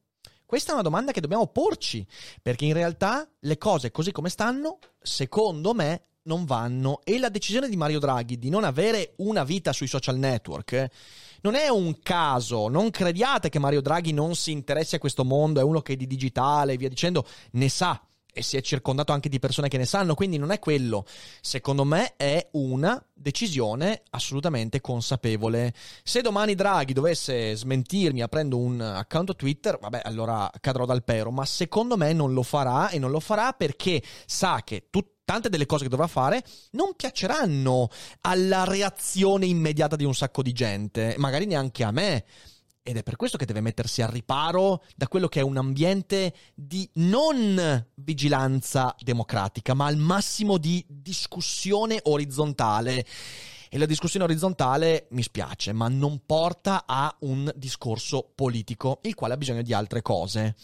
Questa 0.44 0.72
è 0.72 0.74
una 0.74 0.82
domanda 0.82 1.10
che 1.10 1.22
dobbiamo 1.22 1.46
porci, 1.46 2.06
perché 2.42 2.66
in 2.66 2.74
realtà 2.74 3.26
le 3.40 3.56
cose 3.56 3.90
così 3.90 4.12
come 4.12 4.28
stanno, 4.28 4.78
secondo 5.00 5.72
me, 5.72 6.08
non 6.24 6.44
vanno 6.44 7.00
e 7.02 7.18
la 7.18 7.30
decisione 7.30 7.70
di 7.70 7.76
Mario 7.76 7.98
Draghi 7.98 8.38
di 8.38 8.50
non 8.50 8.62
avere 8.64 9.14
una 9.16 9.42
vita 9.42 9.72
sui 9.72 9.86
social 9.86 10.18
network 10.18 10.90
non 11.40 11.54
è 11.54 11.68
un 11.68 11.98
caso, 12.00 12.68
non 12.68 12.90
crediate 12.90 13.48
che 13.48 13.58
Mario 13.58 13.80
Draghi 13.80 14.12
non 14.12 14.34
si 14.34 14.50
interessi 14.50 14.94
a 14.94 14.98
questo 14.98 15.24
mondo, 15.24 15.60
è 15.60 15.62
uno 15.62 15.80
che 15.80 15.96
di 15.96 16.06
digitale 16.06 16.74
e 16.74 16.76
via 16.76 16.88
dicendo 16.90 17.26
ne 17.52 17.68
sa 17.70 18.02
e 18.34 18.42
si 18.42 18.58
è 18.58 18.60
circondato 18.60 19.12
anche 19.12 19.30
di 19.30 19.38
persone 19.38 19.68
che 19.68 19.78
ne 19.78 19.86
sanno, 19.86 20.14
quindi 20.14 20.36
non 20.36 20.50
è 20.50 20.58
quello. 20.58 21.06
Secondo 21.40 21.84
me 21.84 22.14
è 22.16 22.48
una 22.52 23.02
decisione 23.14 24.02
assolutamente 24.10 24.80
consapevole. 24.80 25.72
Se 26.02 26.20
domani 26.20 26.54
Draghi 26.54 26.92
dovesse 26.92 27.54
smentirmi 27.54 28.20
aprendo 28.20 28.58
un 28.58 28.80
account 28.80 29.36
Twitter, 29.36 29.78
vabbè, 29.80 30.02
allora 30.04 30.50
cadrò 30.60 30.84
dal 30.84 31.04
pero, 31.04 31.30
ma 31.30 31.46
secondo 31.46 31.96
me 31.96 32.12
non 32.12 32.34
lo 32.34 32.42
farà 32.42 32.90
e 32.90 32.98
non 32.98 33.10
lo 33.10 33.20
farà 33.20 33.52
perché 33.52 34.02
sa 34.26 34.60
che 34.62 34.88
tutti 34.90 35.12
tante 35.24 35.48
delle 35.48 35.64
cose 35.64 35.84
che 35.84 35.88
dovrà 35.88 36.06
fare 36.06 36.44
non 36.72 36.92
piaceranno 36.94 37.88
alla 38.22 38.64
reazione 38.64 39.46
immediata 39.46 39.96
di 39.96 40.04
un 40.04 40.14
sacco 40.14 40.42
di 40.42 40.52
gente, 40.52 41.14
magari 41.18 41.46
neanche 41.46 41.82
a 41.82 41.90
me. 41.90 42.24
Ed 42.86 42.98
è 42.98 43.02
per 43.02 43.16
questo 43.16 43.38
che 43.38 43.46
deve 43.46 43.62
mettersi 43.62 44.02
al 44.02 44.10
riparo 44.10 44.84
da 44.94 45.08
quello 45.08 45.26
che 45.26 45.40
è 45.40 45.42
un 45.42 45.56
ambiente 45.56 46.34
di 46.54 46.86
non 46.96 47.82
vigilanza 47.94 48.94
democratica, 48.98 49.72
ma 49.72 49.86
al 49.86 49.96
massimo 49.96 50.58
di 50.58 50.84
discussione 50.86 51.98
orizzontale. 52.02 53.06
E 53.70 53.78
la 53.78 53.86
discussione 53.86 54.26
orizzontale, 54.26 55.06
mi 55.12 55.22
spiace, 55.22 55.72
ma 55.72 55.88
non 55.88 56.26
porta 56.26 56.84
a 56.84 57.16
un 57.20 57.50
discorso 57.56 58.30
politico, 58.34 59.00
il 59.04 59.14
quale 59.14 59.32
ha 59.32 59.38
bisogno 59.38 59.62
di 59.62 59.72
altre 59.72 60.02
cose. 60.02 60.54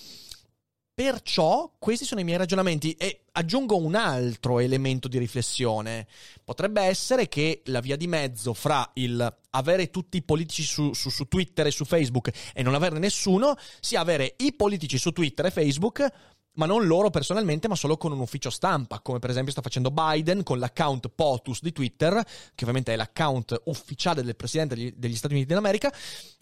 Perciò 1.03 1.73
questi 1.79 2.05
sono 2.05 2.21
i 2.21 2.25
miei 2.25 2.37
ragionamenti 2.37 2.93
e 2.93 3.23
aggiungo 3.33 3.79
un 3.79 3.95
altro 3.95 4.59
elemento 4.59 5.09
di 5.09 5.17
riflessione. 5.17 6.07
Potrebbe 6.45 6.83
essere 6.83 7.27
che 7.27 7.63
la 7.65 7.81
via 7.81 7.97
di 7.97 8.07
mezzo 8.07 8.53
fra 8.53 8.87
il 8.97 9.39
avere 9.53 9.89
tutti 9.89 10.19
i 10.19 10.23
politici 10.23 10.63
su, 10.63 10.93
su, 10.93 11.09
su 11.09 11.27
Twitter 11.27 11.67
e 11.67 11.71
su 11.71 11.87
Facebook 11.87 12.31
e 12.53 12.63
non 12.63 12.75
averne 12.75 12.99
nessuno 12.99 13.57
sia 13.81 14.01
avere 14.01 14.35
i 14.41 14.53
politici 14.53 14.99
su 14.99 15.11
Twitter 15.13 15.47
e 15.47 15.51
Facebook 15.51 16.07
ma 16.55 16.67
non 16.67 16.87
loro 16.87 17.11
personalmente, 17.11 17.69
ma 17.69 17.77
solo 17.77 17.97
con 17.97 18.13
un 18.13 18.21
ufficio 18.21 18.51
stampa, 18.51 19.01
come 19.01 19.19
per 19.19 19.31
esempio 19.31 19.53
sta 19.53 19.63
facendo 19.63 19.91
Biden 19.91 20.43
con 20.43 20.59
l'account 20.59 21.09
POTUS 21.09 21.63
di 21.63 21.73
Twitter, 21.73 22.13
che 22.23 22.65
ovviamente 22.65 22.93
è 22.93 22.97
l'account 22.97 23.63
ufficiale 23.67 24.23
del 24.23 24.35
presidente 24.35 24.95
degli, 24.97 25.15
Stati 25.15 25.35
Uniti 25.35 25.55
d'America, 25.55 25.93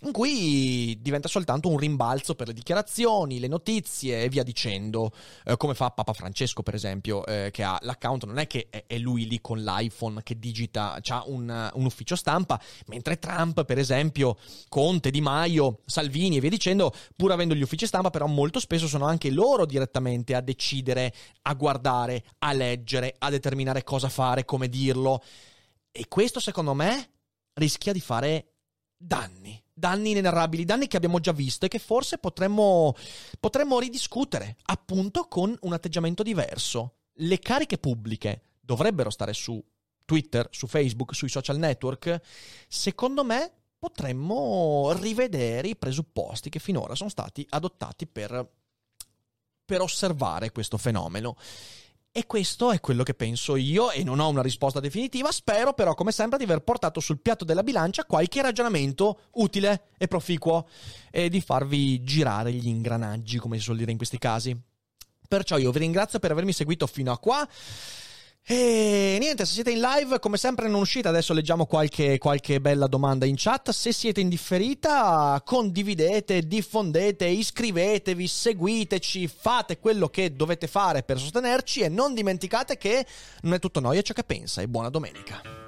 in 0.03 0.13
cui 0.13 0.99
diventa 1.01 1.29
soltanto 1.29 1.69
un 1.69 1.77
rimbalzo 1.77 2.35
per 2.35 2.47
le 2.47 2.53
dichiarazioni, 2.55 3.39
le 3.39 3.49
notizie 3.49 4.23
e 4.23 4.29
via 4.29 4.43
dicendo, 4.43 5.13
eh, 5.45 5.57
come 5.57 5.75
fa 5.75 5.91
Papa 5.91 6.13
Francesco 6.13 6.63
per 6.63 6.75
esempio, 6.75 7.27
eh, 7.27 7.51
che 7.53 7.63
ha 7.63 7.79
l'account, 7.83 8.25
non 8.25 8.39
è 8.39 8.47
che 8.47 8.69
è, 8.71 8.99
lui 8.99 9.27
lì 9.29 9.41
con 9.41 9.63
l'iPhone 9.63 10.23
che 10.23 10.39
digita, 10.39 10.99
ha 11.05 11.23
un, 11.27 11.71
un 11.75 11.85
ufficio 11.85 12.17
stampa, 12.17 12.61
mentre 12.87 13.19
Trump 13.19 13.65
per 13.65 13.79
esempio, 13.79 14.37
Conte, 14.69 15.11
Di 15.11 15.21
Maio, 15.21 15.81
Salvini 15.85 16.39
e 16.39 16.41
via 16.41 16.51
dicendo, 16.51 16.93
pur 17.15 17.33
avendo 17.33 17.55
gli 17.55 17.63
uffici 17.63 17.87
stampa, 17.87 18.11
però 18.11 18.27
molto 18.27 18.59
spesso 18.59 18.87
sono 18.87 19.05
anche 19.05 19.31
loro 19.31 19.67
direttamente 19.67 19.98
direttamente 19.99 20.35
a 20.35 20.41
decidere, 20.41 21.13
a 21.43 21.55
guardare, 21.55 22.25
a 22.39 22.53
leggere, 22.53 23.15
a 23.19 23.31
determinare 23.31 23.83
cosa 23.83 24.09
fare, 24.09 24.45
come 24.45 24.69
dirlo. 24.69 25.23
E 25.91 26.07
questo 26.09 26.41
secondo 26.41 26.75
me 26.75 27.11
rischia 27.55 27.93
di 27.93 28.01
fare 28.01 28.53
danni, 28.97 29.61
danni 29.73 30.11
inenarrabili, 30.11 30.65
danni 30.65 30.87
che 30.87 30.97
abbiamo 30.97 31.19
già 31.21 31.33
visto 31.33 31.67
e 31.67 31.69
che 31.69 31.79
forse 31.79 32.19
potremmo, 32.19 32.95
potremmo 33.41 33.79
ridiscutere, 33.79 34.57
appunto 34.67 35.27
con 35.27 35.57
un 35.63 35.73
atteggiamento 35.73 36.23
diverso. 36.23 36.95
Le 37.21 37.39
cariche 37.39 37.79
pubbliche 37.79 38.43
dovrebbero 38.61 39.11
stare 39.11 39.33
su 39.33 39.63
Twitter, 40.05 40.49
su 40.51 40.67
Facebook, 40.67 41.15
sui 41.15 41.29
social 41.29 41.59
network. 41.59 42.21
Secondo 42.69 43.25
me 43.25 43.53
potremmo 43.79 44.93
rivedere 45.01 45.69
i 45.69 45.77
presupposti 45.77 46.49
che 46.49 46.59
finora 46.59 46.95
sono 46.95 47.11
stati 47.11 47.47
adottati 47.51 48.07
per 48.07 48.58
per 49.69 49.83
osservare 49.83 50.51
questo 50.51 50.79
fenomeno. 50.79 51.37
E 52.11 52.25
questo 52.25 52.73
è 52.73 52.81
quello 52.81 53.03
che 53.03 53.13
penso 53.13 53.55
io 53.55 53.91
e 53.91 54.03
non 54.03 54.19
ho 54.19 54.29
una 54.31 54.41
risposta 54.41 54.81
definitiva, 54.81 55.31
spero 55.31 55.75
però 55.75 55.93
come 55.93 56.11
sempre 56.11 56.39
di 56.39 56.45
aver 56.45 56.61
portato 56.61 57.01
sul 57.01 57.21
piatto 57.21 57.45
della 57.45 57.63
bilancia 57.63 58.07
qualche 58.07 58.41
ragionamento 58.41 59.25
utile 59.33 59.89
e 59.99 60.09
proficuo 60.09 60.67
e 61.11 61.29
di 61.29 61.43
farvi 61.43 62.03
girare 62.03 62.51
gli 62.51 62.67
ingranaggi, 62.67 63.37
come 63.37 63.59
si 63.59 63.65
suol 63.65 63.77
dire 63.77 63.91
in 63.91 63.99
questi 63.99 64.17
casi. 64.17 64.59
Perciò 65.29 65.59
io 65.59 65.71
vi 65.71 65.81
ringrazio 65.81 66.19
per 66.19 66.31
avermi 66.31 66.55
seguito 66.55 66.87
fino 66.87 67.13
a 67.13 67.19
qua. 67.19 67.47
E 68.47 69.19
niente, 69.21 69.45
se 69.45 69.53
siete 69.53 69.71
in 69.71 69.81
live, 69.81 70.19
come 70.21 70.39
sempre 70.39 70.69
non 70.69 70.81
uscite, 70.81 71.09
adesso 71.09 71.35
leggiamo 71.35 71.67
qualche, 71.67 72.17
qualche, 72.17 72.61
bella 72.61 72.87
domanda 72.87 73.27
in 73.27 73.35
chat. 73.37 73.71
Se 73.71 73.93
siete 73.93 74.21
in 74.21 74.31
differita, 74.31 75.41
condividete, 75.45 76.47
diffondete, 76.47 77.27
iscrivetevi, 77.27 78.27
seguiteci, 78.27 79.29
fate 79.29 79.79
quello 79.79 80.09
che 80.09 80.35
dovete 80.35 80.67
fare 80.67 81.03
per 81.03 81.19
sostenerci 81.19 81.81
e 81.81 81.89
non 81.89 82.15
dimenticate 82.15 82.79
che 82.79 83.05
non 83.43 83.53
è 83.55 83.59
tutto 83.59 83.81
noia 83.81 84.01
ciò 84.01 84.15
che 84.15 84.25
pensa. 84.25 84.63
E 84.63 84.69
buona 84.69 84.89
domenica. 84.89 85.68